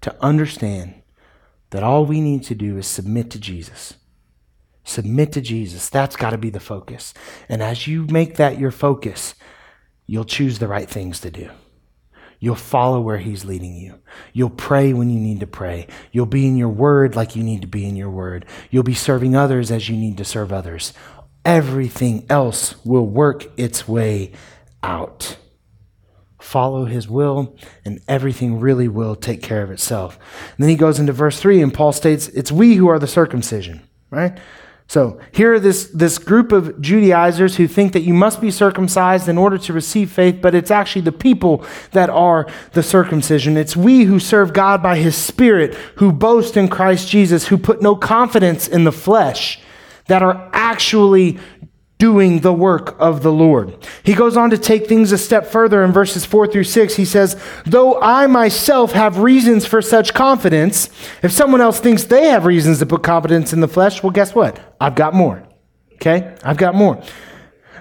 to 0.00 0.14
understand 0.22 0.94
that 1.70 1.82
all 1.82 2.06
we 2.06 2.20
need 2.20 2.44
to 2.44 2.54
do 2.54 2.78
is 2.78 2.86
submit 2.86 3.28
to 3.28 3.40
Jesus. 3.40 3.94
Submit 4.84 5.32
to 5.32 5.40
Jesus. 5.40 5.88
That's 5.88 6.14
got 6.14 6.30
to 6.30 6.38
be 6.38 6.50
the 6.50 6.60
focus. 6.60 7.12
And 7.48 7.64
as 7.64 7.88
you 7.88 8.04
make 8.04 8.36
that 8.36 8.60
your 8.60 8.70
focus, 8.70 9.34
you'll 10.06 10.24
choose 10.24 10.60
the 10.60 10.68
right 10.68 10.88
things 10.88 11.18
to 11.22 11.32
do. 11.32 11.50
You'll 12.38 12.54
follow 12.54 13.00
where 13.00 13.18
He's 13.18 13.44
leading 13.44 13.74
you. 13.74 13.98
You'll 14.32 14.50
pray 14.50 14.92
when 14.92 15.10
you 15.10 15.18
need 15.18 15.40
to 15.40 15.48
pray. 15.48 15.88
You'll 16.12 16.26
be 16.26 16.46
in 16.46 16.56
your 16.56 16.68
word 16.68 17.16
like 17.16 17.34
you 17.34 17.42
need 17.42 17.62
to 17.62 17.66
be 17.66 17.84
in 17.84 17.96
your 17.96 18.08
word. 18.08 18.46
You'll 18.70 18.84
be 18.84 18.94
serving 18.94 19.34
others 19.34 19.72
as 19.72 19.88
you 19.88 19.96
need 19.96 20.16
to 20.18 20.24
serve 20.24 20.52
others. 20.52 20.92
Everything 21.44 22.24
else 22.30 22.76
will 22.84 23.08
work 23.08 23.48
its 23.58 23.88
way 23.88 24.30
out 24.80 25.38
follow 26.40 26.86
his 26.86 27.08
will, 27.08 27.56
and 27.84 28.00
everything 28.08 28.58
really 28.58 28.88
will 28.88 29.14
take 29.14 29.42
care 29.42 29.62
of 29.62 29.70
itself. 29.70 30.18
And 30.56 30.64
then 30.64 30.68
he 30.68 30.76
goes 30.76 30.98
into 30.98 31.12
verse 31.12 31.38
3, 31.38 31.62
and 31.62 31.72
Paul 31.72 31.92
states, 31.92 32.28
It's 32.28 32.50
we 32.50 32.74
who 32.74 32.88
are 32.88 32.98
the 32.98 33.06
circumcision, 33.06 33.82
right? 34.10 34.38
So 34.90 35.20
here 35.30 35.54
are 35.54 35.60
this, 35.60 35.86
this 35.94 36.18
group 36.18 36.50
of 36.50 36.80
Judaizers 36.80 37.54
who 37.54 37.68
think 37.68 37.92
that 37.92 38.00
you 38.00 38.12
must 38.12 38.40
be 38.40 38.50
circumcised 38.50 39.28
in 39.28 39.38
order 39.38 39.56
to 39.56 39.72
receive 39.72 40.10
faith, 40.10 40.40
but 40.42 40.52
it's 40.52 40.72
actually 40.72 41.02
the 41.02 41.12
people 41.12 41.64
that 41.92 42.10
are 42.10 42.48
the 42.72 42.82
circumcision. 42.82 43.56
It's 43.56 43.76
we 43.76 44.02
who 44.02 44.18
serve 44.18 44.52
God 44.52 44.82
by 44.82 44.96
his 44.96 45.14
Spirit, 45.14 45.74
who 45.98 46.10
boast 46.10 46.56
in 46.56 46.66
Christ 46.66 47.06
Jesus, 47.06 47.46
who 47.46 47.56
put 47.56 47.80
no 47.80 47.94
confidence 47.94 48.66
in 48.66 48.82
the 48.82 48.90
flesh, 48.90 49.60
that 50.08 50.24
are 50.24 50.50
actually 50.52 51.38
doing 52.00 52.40
the 52.40 52.52
work 52.52 52.96
of 52.98 53.22
the 53.22 53.30
Lord. 53.30 53.76
He 54.02 54.14
goes 54.14 54.34
on 54.34 54.48
to 54.50 54.58
take 54.58 54.88
things 54.88 55.12
a 55.12 55.18
step 55.18 55.46
further 55.46 55.84
in 55.84 55.92
verses 55.92 56.24
4 56.24 56.48
through 56.48 56.64
6. 56.64 56.96
He 56.96 57.04
says, 57.04 57.40
Though 57.66 58.00
I 58.00 58.26
myself 58.26 58.92
have 58.92 59.18
reasons 59.18 59.66
for 59.66 59.82
such 59.82 60.14
confidence, 60.14 60.88
if 61.22 61.30
someone 61.30 61.60
else 61.60 61.78
thinks 61.78 62.04
they 62.04 62.28
have 62.28 62.46
reasons 62.46 62.78
to 62.78 62.86
put 62.86 63.02
confidence 63.02 63.52
in 63.52 63.60
the 63.60 63.68
flesh, 63.68 64.02
well, 64.02 64.10
guess 64.10 64.34
what? 64.34 64.58
I've 64.80 64.94
got 64.94 65.14
more. 65.14 65.46
Okay? 65.96 66.34
I've 66.42 66.56
got 66.56 66.74
more. 66.74 67.02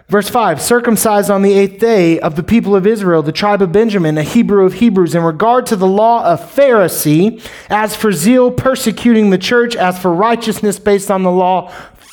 Verse 0.09 0.27
5 0.27 0.61
circumcised 0.61 1.31
on 1.31 1.41
the 1.41 1.53
eighth 1.53 1.79
day 1.79 2.19
of 2.19 2.35
the 2.35 2.43
people 2.43 2.75
of 2.75 2.85
Israel, 2.85 3.23
the 3.23 3.31
tribe 3.31 3.61
of 3.61 3.71
Benjamin, 3.71 4.17
a 4.17 4.23
Hebrew 4.23 4.65
of 4.65 4.73
Hebrews, 4.73 5.15
in 5.15 5.23
regard 5.23 5.65
to 5.67 5.77
the 5.77 5.87
law 5.87 6.25
of 6.25 6.41
Pharisee, 6.41 7.41
as 7.69 7.95
for 7.95 8.11
zeal 8.11 8.51
persecuting 8.51 9.29
the 9.29 9.37
church, 9.37 9.77
as 9.77 9.97
for 9.97 10.13
righteousness 10.13 10.77
based 10.77 11.09
on 11.09 11.23
the 11.23 11.31
law, 11.31 11.71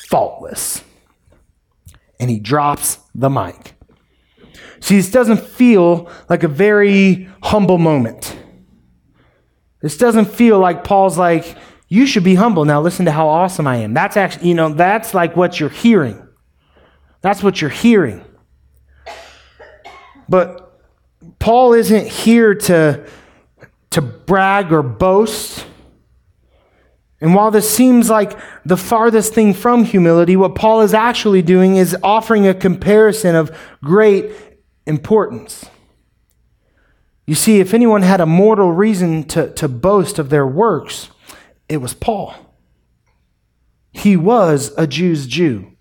faultless 0.09 0.83
and 2.19 2.29
he 2.29 2.39
drops 2.39 2.99
the 3.13 3.29
mic. 3.29 3.75
See, 4.79 4.97
this 4.97 5.11
doesn't 5.11 5.41
feel 5.41 6.09
like 6.29 6.43
a 6.43 6.47
very 6.47 7.29
humble 7.43 7.77
moment. 7.77 8.37
This 9.81 9.97
doesn't 9.97 10.25
feel 10.25 10.59
like 10.59 10.83
Paul's 10.83 11.17
like, 11.17 11.57
you 11.87 12.05
should 12.05 12.23
be 12.23 12.35
humble. 12.35 12.65
Now 12.65 12.81
listen 12.81 13.05
to 13.05 13.11
how 13.11 13.27
awesome 13.27 13.67
I 13.67 13.77
am. 13.77 13.93
That's 13.93 14.17
actually, 14.17 14.49
you 14.49 14.55
know, 14.55 14.69
that's 14.69 15.13
like 15.13 15.35
what 15.35 15.59
you're 15.59 15.69
hearing. 15.69 16.27
That's 17.21 17.43
what 17.43 17.61
you're 17.61 17.69
hearing. 17.69 18.23
But 20.27 20.81
Paul 21.39 21.73
isn't 21.73 22.07
here 22.07 22.55
to, 22.55 23.05
to 23.91 24.01
brag 24.01 24.71
or 24.71 24.83
boast. 24.83 25.65
And 27.19 27.33
while 27.33 27.49
this 27.49 27.69
seems 27.69 28.09
like 28.09 28.37
the 28.63 28.77
farthest 28.77 29.33
thing 29.33 29.53
from 29.53 29.83
humility, 29.83 30.35
what 30.35 30.55
Paul 30.55 30.81
is 30.81 30.93
actually 30.93 31.41
doing 31.41 31.75
is 31.75 31.97
offering 32.03 32.47
a 32.47 32.53
comparison 32.53 33.35
of 33.35 33.57
great 33.83 34.31
importance. 34.85 35.65
You 37.25 37.35
see, 37.35 37.59
if 37.59 37.73
anyone 37.73 38.03
had 38.03 38.21
a 38.21 38.25
mortal 38.25 38.71
reason 38.71 39.23
to, 39.25 39.51
to 39.53 39.67
boast 39.67 40.19
of 40.19 40.29
their 40.29 40.45
works, 40.45 41.09
it 41.67 41.77
was 41.77 41.93
Paul. 41.93 42.35
He 43.91 44.15
was 44.15 44.71
a 44.77 44.85
Jew's 44.85 45.25
Jew. 45.25 45.71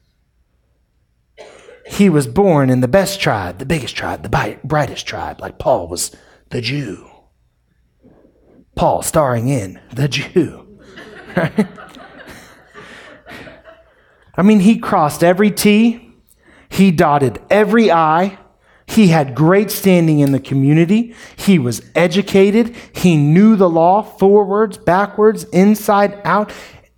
He 1.87 2.09
was 2.09 2.27
born 2.27 2.69
in 2.69 2.81
the 2.81 2.89
best 2.89 3.21
tribe, 3.21 3.59
the 3.59 3.67
biggest 3.67 3.95
tribe, 3.95 4.23
the 4.23 4.59
brightest 4.65 5.07
tribe, 5.07 5.41
like 5.41 5.59
Paul 5.59 5.87
was 5.87 6.11
the 6.51 6.61
Jew. 6.61 7.09
Paul 8.75 9.03
starring 9.03 9.49
in 9.49 9.81
The 9.93 10.09
Jew. 10.09 10.66
I 11.37 11.77
mean, 14.43 14.61
he 14.61 14.79
crossed 14.79 15.23
every 15.23 15.51
T, 15.51 16.15
he 16.69 16.91
dotted 16.91 17.41
every 17.51 17.91
I. 17.91 18.39
He 18.89 19.09
had 19.09 19.35
great 19.35 19.73
standing 19.73 20.21
in 20.21 20.31
the 20.31 20.39
community. 20.39 21.13
He 21.37 21.59
was 21.59 21.83
educated. 21.97 22.77
He 22.95 23.17
knew 23.17 23.57
the 23.57 23.69
law 23.69 24.03
forwards, 24.03 24.79
backwards, 24.79 25.43
inside 25.45 26.21
out. 26.25 26.53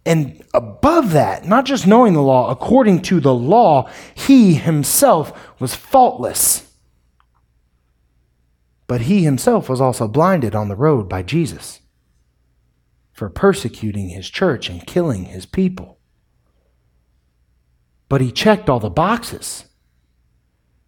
And 0.04 0.44
above 0.52 1.12
that, 1.12 1.46
not 1.46 1.64
just 1.64 1.86
knowing 1.86 2.12
the 2.12 2.22
law, 2.22 2.50
according 2.50 3.00
to 3.02 3.20
the 3.20 3.32
law, 3.32 3.88
he 4.14 4.54
himself 4.54 5.32
was 5.58 5.74
faultless. 5.74 6.70
But 8.86 9.02
he 9.02 9.24
himself 9.24 9.68
was 9.68 9.80
also 9.80 10.08
blinded 10.08 10.54
on 10.54 10.68
the 10.68 10.76
road 10.76 11.08
by 11.08 11.22
Jesus 11.22 11.80
for 13.18 13.28
persecuting 13.28 14.10
his 14.10 14.30
church 14.30 14.70
and 14.70 14.86
killing 14.86 15.24
his 15.24 15.44
people. 15.44 15.98
But 18.08 18.20
he 18.20 18.30
checked 18.30 18.70
all 18.70 18.78
the 18.78 18.88
boxes. 18.88 19.64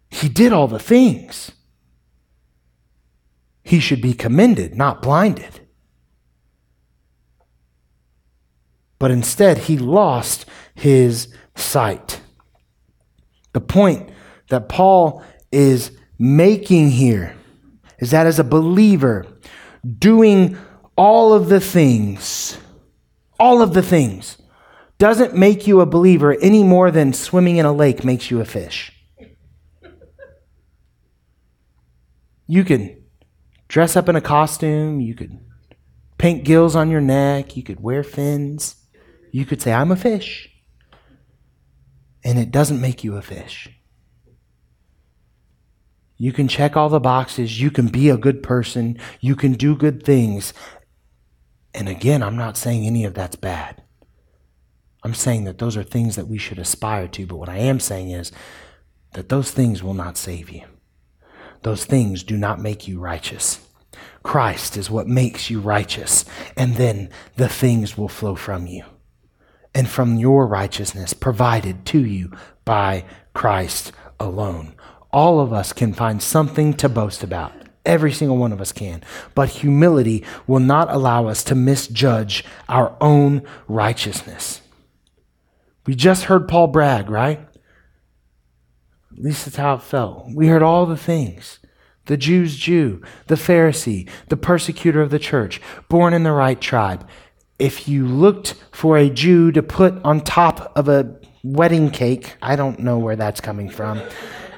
He 0.09 0.29
did 0.29 0.53
all 0.53 0.69
the 0.69 0.79
things. 0.79 1.51
He 3.63 3.81
should 3.81 4.01
be 4.01 4.13
commended, 4.13 4.75
not 4.75 5.01
blinded. 5.01 5.67
But 8.97 9.11
instead, 9.11 9.57
he 9.57 9.77
lost 9.77 10.45
his 10.73 11.35
sight. 11.57 12.21
The 13.51 13.59
point 13.59 14.09
that 14.47 14.69
Paul 14.69 15.21
is 15.51 15.91
making 16.17 16.91
here 16.91 17.35
is 17.99 18.11
that 18.11 18.25
as 18.25 18.39
a 18.39 18.45
believer, 18.45 19.25
doing 19.99 20.57
all 20.95 21.33
of 21.33 21.49
the 21.49 21.59
things, 21.59 22.57
all 23.39 23.61
of 23.61 23.73
the 23.73 23.81
things, 23.81 24.37
doesn't 24.97 25.35
make 25.35 25.65
you 25.65 25.81
a 25.81 25.85
believer 25.85 26.37
any 26.41 26.63
more 26.63 26.91
than 26.91 27.13
swimming 27.13 27.57
in 27.57 27.65
a 27.65 27.73
lake 27.73 28.03
makes 28.03 28.29
you 28.29 28.39
a 28.39 28.45
fish. 28.45 28.91
You 32.45 32.63
can 32.63 33.03
dress 33.67 33.95
up 33.95 34.09
in 34.09 34.15
a 34.15 34.21
costume, 34.21 34.99
you 34.99 35.15
could 35.15 35.39
paint 36.17 36.43
gills 36.43 36.75
on 36.75 36.91
your 36.91 37.01
neck, 37.01 37.57
you 37.57 37.63
could 37.63 37.81
wear 37.81 38.03
fins, 38.03 38.75
you 39.31 39.45
could 39.45 39.61
say, 39.61 39.73
I'm 39.73 39.91
a 39.91 39.95
fish. 39.95 40.49
And 42.23 42.37
it 42.37 42.51
doesn't 42.51 42.79
make 42.79 43.03
you 43.03 43.15
a 43.15 43.21
fish. 43.21 43.69
You 46.17 46.31
can 46.31 46.47
check 46.47 46.77
all 46.77 46.89
the 46.89 46.99
boxes. 46.99 47.59
You 47.59 47.71
can 47.71 47.87
be 47.87 48.09
a 48.09 48.17
good 48.17 48.43
person. 48.43 48.99
You 49.21 49.35
can 49.35 49.53
do 49.53 49.75
good 49.75 50.03
things. 50.03 50.53
And 51.73 51.87
again, 51.87 52.21
I'm 52.21 52.35
not 52.35 52.57
saying 52.57 52.85
any 52.85 53.05
of 53.05 53.13
that's 53.13 53.35
bad. 53.35 53.81
I'm 55.03 55.13
saying 55.13 55.45
that 55.45 55.57
those 55.57 55.77
are 55.77 55.83
things 55.83 56.15
that 56.15 56.27
we 56.27 56.37
should 56.37 56.59
aspire 56.59 57.07
to. 57.09 57.25
But 57.25 57.37
what 57.37 57.49
I 57.49 57.57
am 57.57 57.79
saying 57.79 58.11
is 58.11 58.31
that 59.13 59.29
those 59.29 59.51
things 59.51 59.81
will 59.81 59.93
not 59.93 60.17
save 60.17 60.49
you. 60.49 60.63
Those 61.63 61.85
things 61.85 62.23
do 62.23 62.37
not 62.37 62.59
make 62.59 62.87
you 62.87 62.99
righteous. 62.99 63.65
Christ 64.23 64.77
is 64.77 64.89
what 64.89 65.07
makes 65.07 65.49
you 65.49 65.59
righteous. 65.59 66.25
And 66.55 66.75
then 66.75 67.09
the 67.35 67.49
things 67.49 67.97
will 67.97 68.07
flow 68.07 68.35
from 68.35 68.67
you 68.67 68.83
and 69.73 69.87
from 69.87 70.17
your 70.17 70.47
righteousness 70.47 71.13
provided 71.13 71.85
to 71.87 72.05
you 72.05 72.31
by 72.65 73.05
Christ 73.33 73.91
alone. 74.19 74.75
All 75.11 75.39
of 75.39 75.53
us 75.53 75.73
can 75.73 75.93
find 75.93 76.21
something 76.21 76.73
to 76.75 76.89
boast 76.89 77.23
about. 77.23 77.53
Every 77.85 78.11
single 78.11 78.37
one 78.37 78.51
of 78.51 78.61
us 78.61 78.71
can. 78.71 79.01
But 79.33 79.49
humility 79.49 80.23
will 80.47 80.59
not 80.59 80.91
allow 80.91 81.27
us 81.27 81.43
to 81.45 81.55
misjudge 81.55 82.45
our 82.69 82.95
own 83.01 83.41
righteousness. 83.67 84.61
We 85.85 85.95
just 85.95 86.25
heard 86.25 86.47
Paul 86.47 86.67
brag, 86.67 87.09
right? 87.09 87.39
At 89.11 89.19
least 89.19 89.45
that's 89.45 89.57
how 89.57 89.75
it 89.75 89.81
felt. 89.81 90.27
We 90.33 90.47
heard 90.47 90.63
all 90.63 90.85
the 90.85 90.97
things 90.97 91.59
the 92.05 92.17
Jew's 92.17 92.57
Jew, 92.57 93.01
the 93.27 93.35
Pharisee, 93.35 94.09
the 94.27 94.37
persecutor 94.37 95.01
of 95.01 95.11
the 95.11 95.19
church, 95.19 95.61
born 95.87 96.13
in 96.13 96.23
the 96.23 96.31
right 96.31 96.59
tribe. 96.59 97.07
If 97.59 97.87
you 97.87 98.07
looked 98.07 98.55
for 98.71 98.97
a 98.97 99.09
Jew 99.09 99.51
to 99.51 99.61
put 99.61 99.93
on 100.03 100.21
top 100.21 100.73
of 100.75 100.89
a 100.89 101.15
wedding 101.43 101.91
cake, 101.91 102.35
I 102.41 102.55
don't 102.55 102.79
know 102.79 102.97
where 102.97 103.15
that's 103.15 103.39
coming 103.39 103.69
from. 103.69 104.01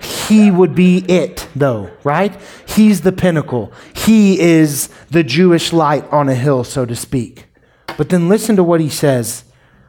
He 0.03 0.51
would 0.51 0.75
be 0.75 0.99
it, 1.07 1.47
though, 1.55 1.91
right? 2.03 2.37
He's 2.67 3.01
the 3.01 3.11
pinnacle. 3.11 3.71
He 3.95 4.39
is 4.39 4.89
the 5.09 5.23
Jewish 5.23 5.73
light 5.73 6.05
on 6.11 6.29
a 6.29 6.35
hill, 6.35 6.63
so 6.63 6.85
to 6.85 6.95
speak. 6.95 7.45
But 7.97 8.09
then 8.09 8.29
listen 8.29 8.55
to 8.55 8.63
what 8.63 8.81
he 8.81 8.89
says 8.89 9.45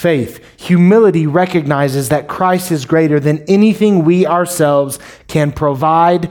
faith. 0.00 0.42
Humility 0.58 1.26
recognizes 1.26 2.08
that 2.08 2.26
Christ 2.26 2.72
is 2.72 2.86
greater 2.86 3.20
than 3.20 3.44
anything 3.46 4.02
we 4.02 4.26
ourselves 4.26 4.98
can 5.28 5.52
provide 5.52 6.30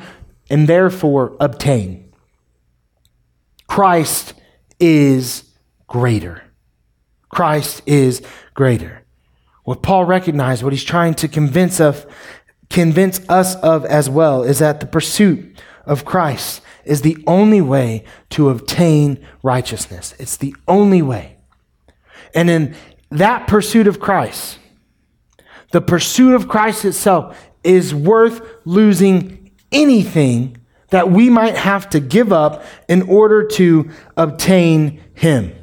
and 0.50 0.68
therefore 0.68 1.38
obtain. 1.40 2.12
Christ 3.68 4.34
is 4.80 5.44
greater. 5.86 6.42
Christ 7.30 7.84
is 7.86 8.24
greater. 8.56 9.04
What 9.66 9.84
Paul 9.84 10.06
recognized, 10.06 10.64
what 10.64 10.74
he's 10.74 10.84
trying 10.84 11.14
to 11.16 11.28
convince 11.28 11.80
of, 11.80 12.08
convince 12.72 13.22
us 13.30 13.56
of 13.58 13.86
as 13.86 14.10
well, 14.10 14.42
is 14.42 14.58
that 14.58 14.80
the 14.80 14.88
pursuit 14.88 15.62
of 15.86 16.06
Christ 16.06 16.64
is 16.86 17.04
the 17.04 17.24
only 17.28 17.62
way 17.62 18.04
to 18.32 18.50
obtain 18.50 19.24
righteousness. 19.44 20.16
It's 20.18 20.38
the 20.38 20.56
only 20.68 21.04
way. 21.04 21.36
And 22.34 22.50
in 22.50 22.76
that 23.12 23.48
pursuit 23.48 23.88
of 23.88 24.00
Christ, 24.00 24.60
the 25.72 25.82
pursuit 25.82 26.34
of 26.34 26.48
Christ 26.48 26.86
itself, 26.86 27.50
is 27.64 27.94
worth 27.94 28.42
losing 28.66 29.52
anything 29.72 30.58
that 30.90 31.12
we 31.12 31.30
might 31.30 31.56
have 31.56 31.90
to 31.92 32.00
give 32.00 32.34
up 32.34 32.64
in 32.88 33.04
order 33.04 33.46
to 33.46 33.90
obtain 34.18 35.02
Him. 35.14 35.56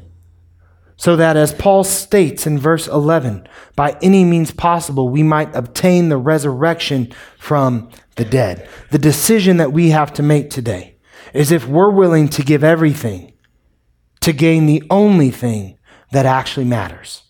So 0.96 1.16
that, 1.16 1.36
as 1.36 1.52
Paul 1.52 1.84
states 1.84 2.46
in 2.46 2.58
verse 2.58 2.88
11, 2.88 3.46
by 3.74 3.98
any 4.00 4.24
means 4.24 4.50
possible, 4.50 5.08
we 5.08 5.22
might 5.22 5.54
obtain 5.54 6.08
the 6.08 6.16
resurrection 6.16 7.12
from 7.38 7.90
the 8.14 8.24
dead. 8.24 8.66
The 8.90 8.98
decision 8.98 9.58
that 9.58 9.72
we 9.72 9.90
have 9.90 10.12
to 10.14 10.22
make 10.22 10.48
today 10.48 10.96
is 11.34 11.52
if 11.52 11.66
we're 11.66 11.90
willing 11.90 12.28
to 12.28 12.42
give 12.42 12.64
everything 12.64 13.34
to 14.20 14.32
gain 14.32 14.64
the 14.64 14.82
only 14.88 15.30
thing 15.30 15.78
that 16.12 16.24
actually 16.24 16.64
matters. 16.64 17.25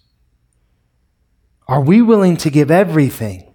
Are 1.69 1.81
we 1.81 2.01
willing 2.03 2.37
to 2.39 2.51
give 2.51 2.71
everything 2.71 3.55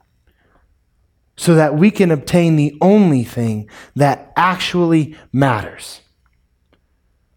so 1.37 1.55
that 1.55 1.75
we 1.75 1.91
can 1.91 2.11
obtain 2.11 2.55
the 2.55 2.75
only 2.81 3.23
thing 3.23 3.69
that 3.95 4.33
actually 4.35 5.15
matters? 5.31 6.01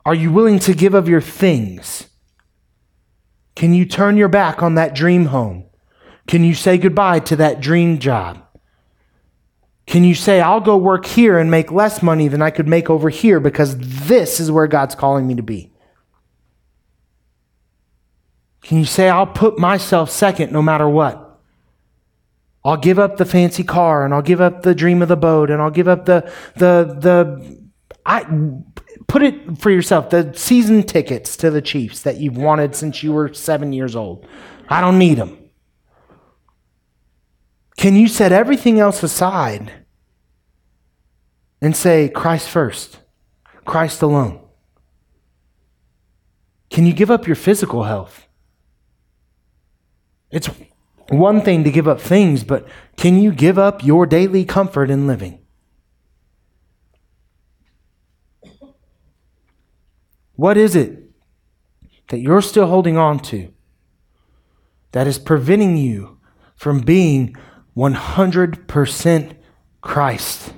Are 0.04 0.14
you 0.14 0.32
willing 0.32 0.58
to 0.60 0.74
give 0.74 0.94
of 0.94 1.08
your 1.08 1.20
things? 1.20 2.08
Can 3.54 3.72
you 3.72 3.87
turn 3.87 4.16
your 4.16 4.28
back 4.28 4.62
on 4.62 4.74
that 4.74 4.94
dream 4.94 5.26
home? 5.26 5.66
Can 6.26 6.42
you 6.42 6.54
say 6.54 6.76
goodbye 6.76 7.20
to 7.20 7.37
that 7.37 7.60
dream 7.60 7.98
job? 7.98 8.44
Can 9.87 10.02
you 10.02 10.14
say, 10.14 10.40
I'll 10.40 10.60
go 10.60 10.76
work 10.76 11.04
here 11.04 11.38
and 11.38 11.50
make 11.50 11.70
less 11.70 12.02
money 12.02 12.28
than 12.28 12.42
I 12.42 12.50
could 12.50 12.66
make 12.66 12.88
over 12.88 13.10
here 13.10 13.38
because 13.38 13.76
this 13.78 14.40
is 14.40 14.50
where 14.50 14.66
God's 14.66 14.94
calling 14.94 15.26
me 15.26 15.34
to 15.34 15.42
be? 15.42 15.73
Can 18.64 18.79
you 18.79 18.87
say, 18.87 19.11
I'll 19.11 19.27
put 19.27 19.59
myself 19.59 20.11
second 20.11 20.50
no 20.50 20.62
matter 20.62 20.88
what? 20.88 21.38
I'll 22.64 22.79
give 22.79 22.98
up 22.98 23.18
the 23.18 23.27
fancy 23.27 23.62
car 23.62 24.07
and 24.07 24.14
I'll 24.14 24.22
give 24.22 24.40
up 24.40 24.62
the 24.62 24.74
dream 24.74 25.03
of 25.03 25.09
the 25.09 25.18
boat 25.18 25.50
and 25.50 25.61
I'll 25.61 25.70
give 25.70 25.87
up 25.87 26.07
the, 26.07 26.33
the, 26.57 26.96
the, 26.98 27.70
I, 28.07 28.24
put 29.07 29.22
it 29.22 29.59
for 29.59 29.70
yourself, 29.70 30.09
the 30.09 30.33
season 30.35 30.83
tickets 30.83 31.37
to 31.37 31.50
the 31.50 31.61
Chiefs 31.61 32.00
that 32.03 32.16
you've 32.16 32.38
wanted 32.38 32.74
since 32.74 33.03
you 33.03 33.12
were 33.12 33.35
seven 33.35 33.74
years 33.74 33.94
old. 33.94 34.27
I 34.70 34.81
don't 34.81 34.98
need 34.98 35.18
them. 35.18 35.38
Can 37.77 37.96
you 37.96 38.09
set 38.09 38.33
everything 38.33 38.81
else 38.81 39.03
aside 39.03 39.72
and 41.61 41.77
say, 41.77 42.09
Christ 42.09 42.48
first, 42.48 43.00
Christ 43.66 44.00
alone? 44.00 44.40
Can 46.70 46.87
you 46.87 46.94
give 46.94 47.11
up 47.11 47.27
your 47.27 47.37
physical 47.37 47.83
health? 47.83 48.27
It's 50.35 50.51
one 51.11 51.42
thing 51.42 51.62
to 51.62 51.70
give 51.70 51.87
up 51.87 52.01
things, 52.01 52.42
but 52.42 52.66
can 52.97 53.20
you 53.20 53.31
give 53.31 53.57
up 53.57 53.85
your 53.85 54.05
daily 54.05 54.44
comfort 54.44 54.90
in 54.90 55.07
living? 55.07 55.38
What 60.35 60.57
is 60.57 60.75
it 60.75 61.09
that 62.09 62.18
you're 62.18 62.42
still 62.42 62.66
holding 62.66 62.97
on 62.97 63.20
to 63.20 63.53
that 64.90 65.07
is 65.07 65.20
preventing 65.20 65.77
you 65.77 66.18
from 66.57 66.81
being 66.81 67.37
100% 67.77 69.37
Christ? 69.83 70.53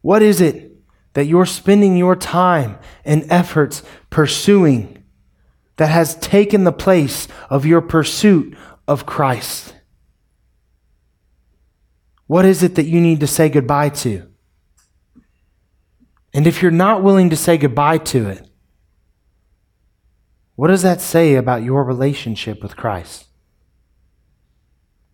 What 0.00 0.20
is 0.20 0.40
it 0.40 0.72
that 1.12 1.26
you're 1.26 1.46
spending 1.46 1.96
your 1.96 2.16
time 2.16 2.76
and 3.04 3.24
efforts 3.30 3.84
pursuing 4.10 4.99
that 5.80 5.88
has 5.88 6.14
taken 6.16 6.64
the 6.64 6.72
place 6.72 7.26
of 7.48 7.64
your 7.64 7.80
pursuit 7.80 8.54
of 8.86 9.06
Christ? 9.06 9.74
What 12.26 12.44
is 12.44 12.62
it 12.62 12.74
that 12.74 12.84
you 12.84 13.00
need 13.00 13.20
to 13.20 13.26
say 13.26 13.48
goodbye 13.48 13.88
to? 13.88 14.28
And 16.34 16.46
if 16.46 16.60
you're 16.60 16.70
not 16.70 17.02
willing 17.02 17.30
to 17.30 17.36
say 17.36 17.56
goodbye 17.56 17.96
to 17.96 18.28
it, 18.28 18.46
what 20.54 20.68
does 20.68 20.82
that 20.82 21.00
say 21.00 21.36
about 21.36 21.62
your 21.62 21.82
relationship 21.82 22.62
with 22.62 22.76
Christ? 22.76 23.28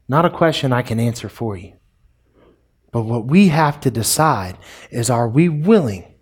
Not 0.08 0.24
a 0.24 0.30
question 0.30 0.72
I 0.72 0.82
can 0.82 0.98
answer 0.98 1.28
for 1.28 1.56
you. 1.56 1.74
But 2.90 3.02
what 3.02 3.26
we 3.26 3.48
have 3.48 3.78
to 3.82 3.90
decide 3.92 4.58
is 4.90 5.10
are 5.10 5.28
we 5.28 5.48
willing? 5.48 6.12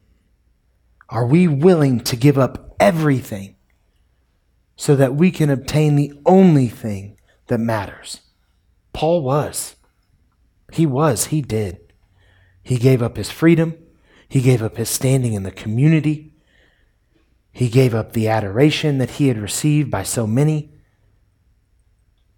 Are 1.08 1.24
we 1.24 1.48
willing 1.48 2.00
to 2.00 2.14
give 2.14 2.36
up 2.38 2.76
everything 2.78 3.53
so 4.76 4.96
that 4.96 5.14
we 5.14 5.30
can 5.30 5.50
obtain 5.50 5.96
the 5.96 6.12
only 6.26 6.68
thing 6.68 7.18
that 7.46 7.58
matters? 7.58 8.20
Paul 8.92 9.22
was. 9.22 9.76
He 10.72 10.86
was. 10.86 11.26
He 11.26 11.42
did. 11.42 11.92
He 12.62 12.78
gave 12.78 13.02
up 13.02 13.16
his 13.16 13.30
freedom. 13.30 13.76
He 14.28 14.40
gave 14.40 14.62
up 14.62 14.76
his 14.76 14.88
standing 14.88 15.34
in 15.34 15.42
the 15.42 15.50
community. 15.50 16.34
He 17.52 17.68
gave 17.68 17.94
up 17.94 18.12
the 18.12 18.28
adoration 18.28 18.98
that 18.98 19.10
he 19.10 19.28
had 19.28 19.38
received 19.38 19.90
by 19.90 20.02
so 20.02 20.26
many. 20.26 20.72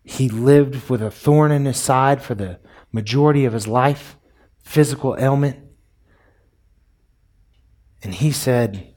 He 0.04 0.28
lived 0.28 0.90
with 0.90 1.00
a 1.00 1.10
thorn 1.10 1.50
in 1.50 1.64
his 1.64 1.78
side 1.78 2.22
for 2.22 2.34
the 2.34 2.60
majority 2.92 3.44
of 3.44 3.52
his 3.52 3.66
life, 3.66 4.16
physical 4.62 5.16
ailment. 5.18 5.56
And 8.02 8.14
he 8.14 8.30
said, 8.30 8.94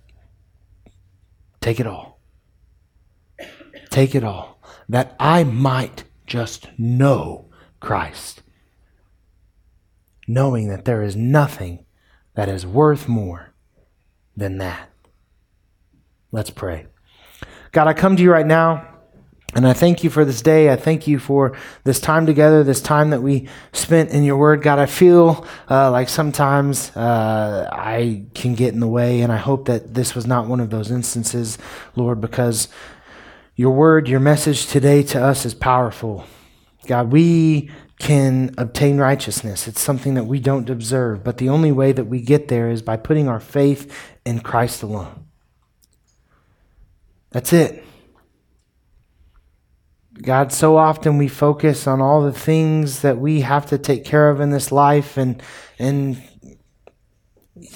Take 1.62 1.80
it 1.80 1.88
all. 1.88 2.18
Take 3.99 4.15
it 4.15 4.23
all, 4.23 4.62
that 4.88 5.13
I 5.19 5.43
might 5.43 6.05
just 6.25 6.69
know 6.77 7.49
Christ, 7.81 8.43
knowing 10.25 10.69
that 10.69 10.85
there 10.85 11.01
is 11.01 11.17
nothing 11.17 11.83
that 12.33 12.47
is 12.47 12.65
worth 12.65 13.09
more 13.09 13.53
than 14.38 14.57
that. 14.59 14.89
Let's 16.31 16.49
pray. 16.49 16.88
God, 17.73 17.88
I 17.88 17.93
come 17.93 18.15
to 18.15 18.23
you 18.23 18.31
right 18.31 18.45
now. 18.45 18.85
And 19.55 19.67
I 19.67 19.73
thank 19.73 20.03
you 20.03 20.12
for 20.12 20.23
this 20.23 20.43
day. 20.43 20.71
I 20.71 20.75
thank 20.75 21.07
you 21.07 21.17
for 21.17 21.57
this 21.83 21.99
time 21.99 22.27
together, 22.27 22.63
this 22.63 22.81
time 22.81 23.09
that 23.09 23.23
we 23.23 23.49
spent 23.73 24.12
in 24.12 24.23
your 24.23 24.38
word. 24.38 24.62
God, 24.62 24.77
I 24.77 24.85
feel 24.85 25.43
uh, 25.67 25.89
like 25.89 26.07
sometimes 26.07 26.95
uh, 26.95 27.67
I 27.71 28.25
can 28.35 28.53
get 28.53 28.75
in 28.75 28.79
the 28.79 28.88
way, 28.88 29.21
and 29.21 29.31
I 29.31 29.38
hope 29.38 29.65
that 29.65 29.95
this 29.95 30.13
was 30.13 30.27
not 30.27 30.45
one 30.45 30.59
of 30.59 30.69
those 30.69 30.91
instances, 30.91 31.57
Lord, 31.95 32.21
because 32.21 32.67
your 33.59 33.71
word, 33.71 34.07
your 34.07 34.21
message 34.21 34.67
today 34.67 35.03
to 35.03 35.21
us 35.21 35.45
is 35.45 35.53
powerful. 35.53 36.25
God, 36.87 37.11
we 37.11 37.69
can 37.99 38.55
obtain 38.57 38.97
righteousness. 38.99 39.67
It's 39.67 39.81
something 39.81 40.13
that 40.13 40.23
we 40.23 40.39
don't 40.39 40.69
observe, 40.69 41.25
but 41.25 41.39
the 41.39 41.49
only 41.49 41.73
way 41.73 41.91
that 41.91 42.05
we 42.05 42.21
get 42.21 42.47
there 42.47 42.69
is 42.69 42.81
by 42.81 42.95
putting 42.95 43.27
our 43.27 43.41
faith 43.41 43.93
in 44.25 44.39
Christ 44.39 44.81
alone. 44.81 45.25
That's 47.31 47.51
it. 47.51 47.83
God, 50.21 50.53
so 50.53 50.77
often 50.77 51.17
we 51.17 51.27
focus 51.27 51.85
on 51.85 51.99
all 51.99 52.21
the 52.21 52.31
things 52.31 53.01
that 53.01 53.17
we 53.17 53.41
have 53.41 53.65
to 53.65 53.77
take 53.77 54.05
care 54.05 54.29
of 54.29 54.39
in 54.39 54.51
this 54.51 54.71
life, 54.71 55.17
and 55.17 55.43
and 55.77 56.23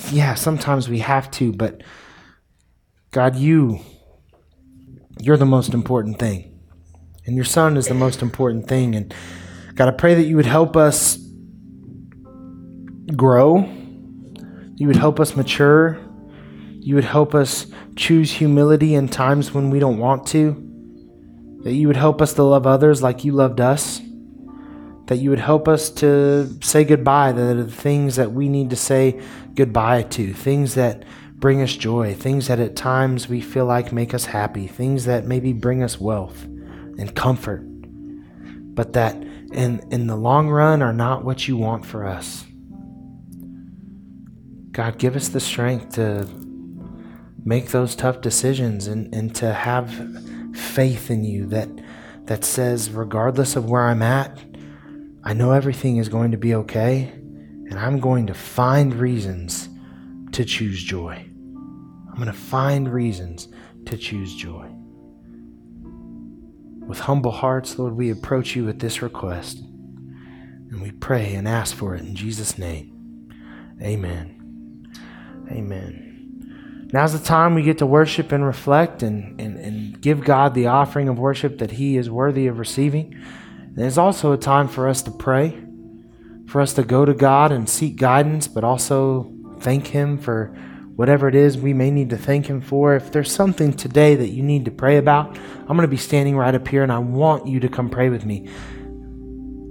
yeah, 0.10 0.36
sometimes 0.36 0.88
we 0.88 1.00
have 1.00 1.30
to, 1.32 1.52
but 1.52 1.84
God, 3.12 3.36
you 3.36 3.82
you're 5.20 5.38
the 5.38 5.46
most 5.46 5.74
important 5.74 6.20
thing. 6.20 6.60
And 7.26 7.36
your 7.36 7.46
son 7.46 7.78
is 7.78 7.88
the 7.88 7.94
most 7.94 8.22
important 8.22 8.68
thing. 8.68 8.96
And 8.96 9.14
God, 9.76 9.88
I 9.88 9.92
pray 9.92 10.16
that 10.16 10.24
you 10.24 10.36
would 10.36 10.46
help 10.46 10.76
us 10.76 11.18
grow. 13.16 13.58
You 14.76 14.88
would 14.88 14.96
help 14.96 15.20
us 15.20 15.36
mature. 15.36 16.00
You 16.80 16.96
would 16.96 17.06
help 17.06 17.34
us 17.34 17.68
choose 17.96 18.32
humility 18.32 18.96
in 18.96 19.08
times 19.08 19.54
when 19.54 19.70
we 19.70 19.80
don't 19.80 20.00
want 20.00 20.28
to. 20.28 20.60
That 21.64 21.74
you 21.74 21.88
would 21.88 21.96
help 21.96 22.22
us 22.22 22.34
to 22.34 22.44
love 22.44 22.68
others 22.68 23.02
like 23.02 23.24
you 23.24 23.32
loved 23.32 23.62
us. 23.62 24.02
That 25.08 25.18
you 25.18 25.30
would 25.30 25.40
help 25.40 25.68
us 25.68 25.90
to 25.92 26.50
say 26.62 26.84
goodbye 26.84 27.32
to 27.32 27.54
the 27.54 27.72
things 27.72 28.18
that 28.18 28.34
we 28.34 28.50
need 28.50 28.70
to 28.72 28.76
say 28.76 29.22
goodbye 29.56 30.04
to, 30.04 30.34
things 30.34 30.76
that 30.76 31.04
bring 31.44 31.62
us 31.62 31.76
joy, 31.76 32.14
things 32.14 32.48
that 32.48 32.62
at 32.62 32.74
times 32.74 33.28
we 33.28 33.42
feel 33.42 33.66
like 33.66 33.92
make 33.92 34.14
us 34.14 34.24
happy, 34.24 34.66
things 34.66 35.04
that 35.04 35.26
maybe 35.26 35.52
bring 35.52 35.84
us 35.84 36.00
wealth 36.00 36.46
and 36.46 37.14
comfort, 37.18 37.62
but 38.74 38.94
that 38.94 39.14
in, 39.52 39.86
in 39.92 40.08
the 40.08 40.16
long 40.16 40.48
run 40.48 40.82
are 40.82 40.94
not 40.94 41.26
what 41.26 41.46
you 41.46 41.58
want 41.58 41.86
for 41.86 42.06
us. 42.06 42.46
God, 44.72 44.98
give 44.98 45.18
us 45.18 45.28
the 45.28 45.42
strength 45.42 45.96
to 45.96 46.26
make 47.44 47.72
those 47.72 47.94
tough 47.94 48.22
decisions 48.22 48.88
and, 48.88 49.14
and 49.14 49.36
to 49.36 49.54
have 49.54 49.94
faith 50.56 51.12
in 51.12 51.26
you 51.26 51.46
that, 51.48 51.68
that 52.24 52.46
says, 52.46 52.90
regardless 52.90 53.58
of 53.58 53.70
where 53.70 53.84
I'm 53.84 54.02
at, 54.02 54.40
I 55.26 55.34
know 55.34 55.52
everything 55.52 55.98
is 55.98 56.08
going 56.08 56.32
to 56.32 56.38
be 56.38 56.56
okay, 56.56 57.12
and 57.12 57.78
I'm 57.78 58.00
going 58.00 58.28
to 58.28 58.34
find 58.34 58.94
reasons 58.94 59.68
to 60.32 60.46
choose 60.46 60.82
joy. 60.82 61.32
I'm 62.14 62.20
going 62.20 62.28
to 62.28 62.34
find 62.34 62.94
reasons 62.94 63.48
to 63.88 63.98
choose 63.98 64.36
joy. 64.36 64.70
With 66.86 67.00
humble 67.00 67.32
hearts, 67.32 67.80
Lord, 67.80 67.96
we 67.96 68.12
approach 68.12 68.56
you 68.56 68.66
with 68.66 68.80
this 68.80 69.02
request. 69.02 69.58
And 69.58 70.80
we 70.80 70.92
pray 70.92 71.34
and 71.34 71.48
ask 71.48 71.76
for 71.76 71.96
it 71.96 72.02
in 72.02 72.14
Jesus' 72.16 72.60
name. 72.60 73.32
Amen. 73.82 74.94
Amen. 75.52 76.90
Now's 76.94 77.20
the 77.20 77.26
time 77.26 77.56
we 77.56 77.64
get 77.64 77.80
to 77.80 77.88
worship 77.88 78.32
and 78.32 78.46
reflect 78.46 79.02
and, 79.02 79.42
and, 79.42 79.58
and 79.58 80.00
give 80.00 80.24
God 80.24 80.54
the 80.54 80.68
offering 80.68 81.10
of 81.10 81.18
worship 81.18 81.58
that 81.58 81.72
He 81.72 81.98
is 81.98 82.12
worthy 82.12 82.46
of 82.46 82.60
receiving. 82.60 83.16
And 83.76 83.80
it's 83.80 83.98
also 83.98 84.34
a 84.34 84.38
time 84.38 84.68
for 84.68 84.88
us 84.88 85.02
to 85.02 85.10
pray, 85.12 85.60
for 86.46 86.62
us 86.62 86.76
to 86.76 86.84
go 86.84 87.06
to 87.06 87.16
God 87.16 87.52
and 87.52 87.68
seek 87.68 87.96
guidance, 87.96 88.48
but 88.48 88.64
also 88.64 89.34
thank 89.62 89.88
Him 89.88 90.20
for 90.20 90.56
whatever 90.96 91.28
it 91.28 91.36
is 91.36 91.58
we 91.58 91.74
may 91.74 91.92
need 91.92 92.10
to 92.12 92.18
thank 92.18 92.48
Him 92.48 92.62
for. 92.62 92.96
If 92.96 93.12
there's 93.12 93.32
something 93.32 93.74
today 93.74 94.16
that 94.16 94.30
you 94.30 94.44
need 94.44 94.66
to 94.66 94.72
pray 94.72 94.98
about, 94.98 95.38
I'm 95.38 95.68
going 95.68 95.82
to 95.82 95.88
be 95.88 95.98
standing 95.98 96.38
right 96.38 96.54
up 96.54 96.68
here 96.68 96.84
and 96.84 96.92
I 96.92 97.00
want 97.00 97.48
you 97.48 97.60
to 97.62 97.70
come 97.70 97.90
pray 97.90 98.10
with 98.10 98.26
me. 98.26 98.50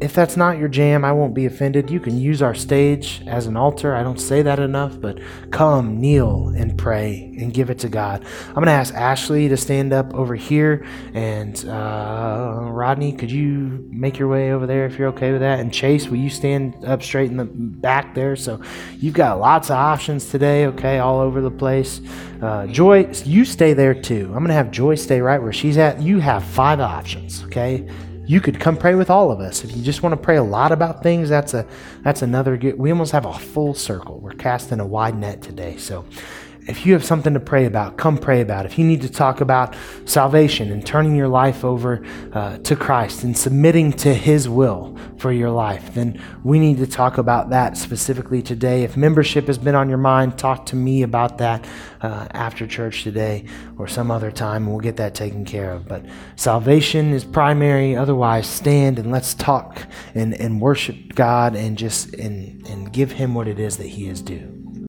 If 0.02 0.14
that's 0.14 0.36
not 0.36 0.58
your 0.58 0.68
jam, 0.68 1.04
I 1.04 1.12
won't 1.12 1.32
be 1.32 1.46
offended. 1.46 1.90
You 1.90 2.00
can 2.00 2.18
use 2.18 2.42
our 2.42 2.54
stage 2.54 3.22
as 3.26 3.46
an 3.46 3.56
altar. 3.56 3.94
I 3.94 4.02
don't 4.02 4.20
say 4.20 4.42
that 4.42 4.58
enough, 4.58 5.00
but 5.00 5.20
come, 5.50 6.00
kneel, 6.00 6.48
and 6.48 6.76
pray 6.76 7.34
and 7.38 7.54
give 7.54 7.70
it 7.70 7.78
to 7.80 7.88
God. 7.88 8.24
I'm 8.48 8.54
going 8.54 8.66
to 8.66 8.72
ask 8.72 8.92
Ashley 8.94 9.48
to 9.48 9.56
stand 9.56 9.92
up 9.92 10.12
over 10.12 10.34
here. 10.34 10.84
And 11.14 11.64
uh, 11.66 12.58
Rodney, 12.62 13.12
could 13.12 13.30
you 13.30 13.88
make 13.90 14.18
your 14.18 14.28
way 14.28 14.52
over 14.52 14.66
there 14.66 14.86
if 14.86 14.98
you're 14.98 15.08
okay 15.08 15.30
with 15.30 15.40
that? 15.40 15.60
And 15.60 15.72
Chase, 15.72 16.08
will 16.08 16.18
you 16.18 16.30
stand 16.30 16.84
up 16.84 17.02
straight 17.02 17.30
in 17.30 17.36
the 17.36 17.44
back 17.44 18.14
there? 18.14 18.34
So 18.34 18.60
you've 18.98 19.14
got 19.14 19.38
lots 19.38 19.70
of 19.70 19.76
options 19.76 20.30
today, 20.30 20.66
okay, 20.66 20.98
all 20.98 21.20
over 21.20 21.40
the 21.40 21.50
place. 21.50 22.00
Uh, 22.40 22.66
Joy, 22.66 23.08
you 23.24 23.44
stay 23.44 23.72
there 23.72 23.94
too. 23.94 24.24
I'm 24.26 24.38
going 24.38 24.48
to 24.48 24.54
have 24.54 24.72
Joy 24.72 24.96
stay 24.96 25.20
right 25.20 25.40
where 25.40 25.52
she's 25.52 25.78
at. 25.78 26.02
You 26.02 26.18
have 26.18 26.42
five 26.42 26.80
options, 26.80 27.44
okay? 27.44 27.88
You 28.24 28.40
could 28.40 28.60
come 28.60 28.76
pray 28.76 28.94
with 28.94 29.10
all 29.10 29.30
of 29.30 29.40
us. 29.40 29.64
If 29.64 29.76
you 29.76 29.82
just 29.82 30.02
want 30.02 30.12
to 30.12 30.16
pray 30.16 30.36
a 30.36 30.42
lot 30.42 30.72
about 30.72 31.02
things, 31.02 31.28
that's 31.28 31.54
a 31.54 31.66
that's 32.02 32.22
another 32.22 32.56
good. 32.56 32.78
We 32.78 32.90
almost 32.90 33.12
have 33.12 33.26
a 33.26 33.32
full 33.32 33.74
circle. 33.74 34.20
We're 34.20 34.32
casting 34.32 34.80
a 34.80 34.86
wide 34.86 35.16
net 35.16 35.42
today. 35.42 35.76
So, 35.76 36.04
if 36.68 36.86
you 36.86 36.92
have 36.92 37.04
something 37.04 37.34
to 37.34 37.40
pray 37.40 37.66
about, 37.66 37.96
come 37.96 38.16
pray 38.16 38.40
about. 38.40 38.66
If 38.66 38.78
you 38.78 38.84
need 38.84 39.02
to 39.02 39.08
talk 39.08 39.40
about 39.40 39.74
salvation 40.04 40.70
and 40.70 40.86
turning 40.86 41.16
your 41.16 41.26
life 41.26 41.64
over 41.64 42.04
uh, 42.32 42.58
to 42.58 42.76
Christ 42.76 43.24
and 43.24 43.36
submitting 43.36 43.92
to 43.94 44.14
His 44.14 44.48
will 44.48 44.96
for 45.18 45.32
your 45.32 45.50
life, 45.50 45.94
then 45.94 46.22
we 46.44 46.60
need 46.60 46.78
to 46.78 46.86
talk 46.86 47.18
about 47.18 47.50
that 47.50 47.76
specifically 47.76 48.42
today. 48.42 48.84
If 48.84 48.96
membership 48.96 49.48
has 49.48 49.58
been 49.58 49.74
on 49.74 49.88
your 49.88 49.98
mind, 49.98 50.38
talk 50.38 50.66
to 50.66 50.76
me 50.76 51.02
about 51.02 51.38
that 51.38 51.66
uh, 52.00 52.28
after 52.30 52.66
church 52.66 53.02
today 53.02 53.44
or 53.76 53.88
some 53.88 54.12
other 54.12 54.30
time, 54.30 54.68
we'll 54.68 54.78
get 54.78 54.96
that 54.98 55.16
taken 55.16 55.44
care 55.44 55.72
of. 55.72 55.88
But 55.88 56.04
salvation 56.36 57.12
is 57.12 57.24
primary. 57.24 57.96
Otherwise, 57.96 58.46
stand 58.46 59.00
and 59.00 59.10
let's 59.10 59.34
talk 59.34 59.82
and, 60.14 60.32
and 60.34 60.60
worship 60.60 61.14
God 61.16 61.56
and 61.56 61.76
just 61.76 62.14
and, 62.14 62.64
and 62.68 62.92
give 62.92 63.10
Him 63.10 63.34
what 63.34 63.48
it 63.48 63.58
is 63.58 63.78
that 63.78 63.88
He 63.88 64.06
is 64.06 64.22
due. 64.22 64.61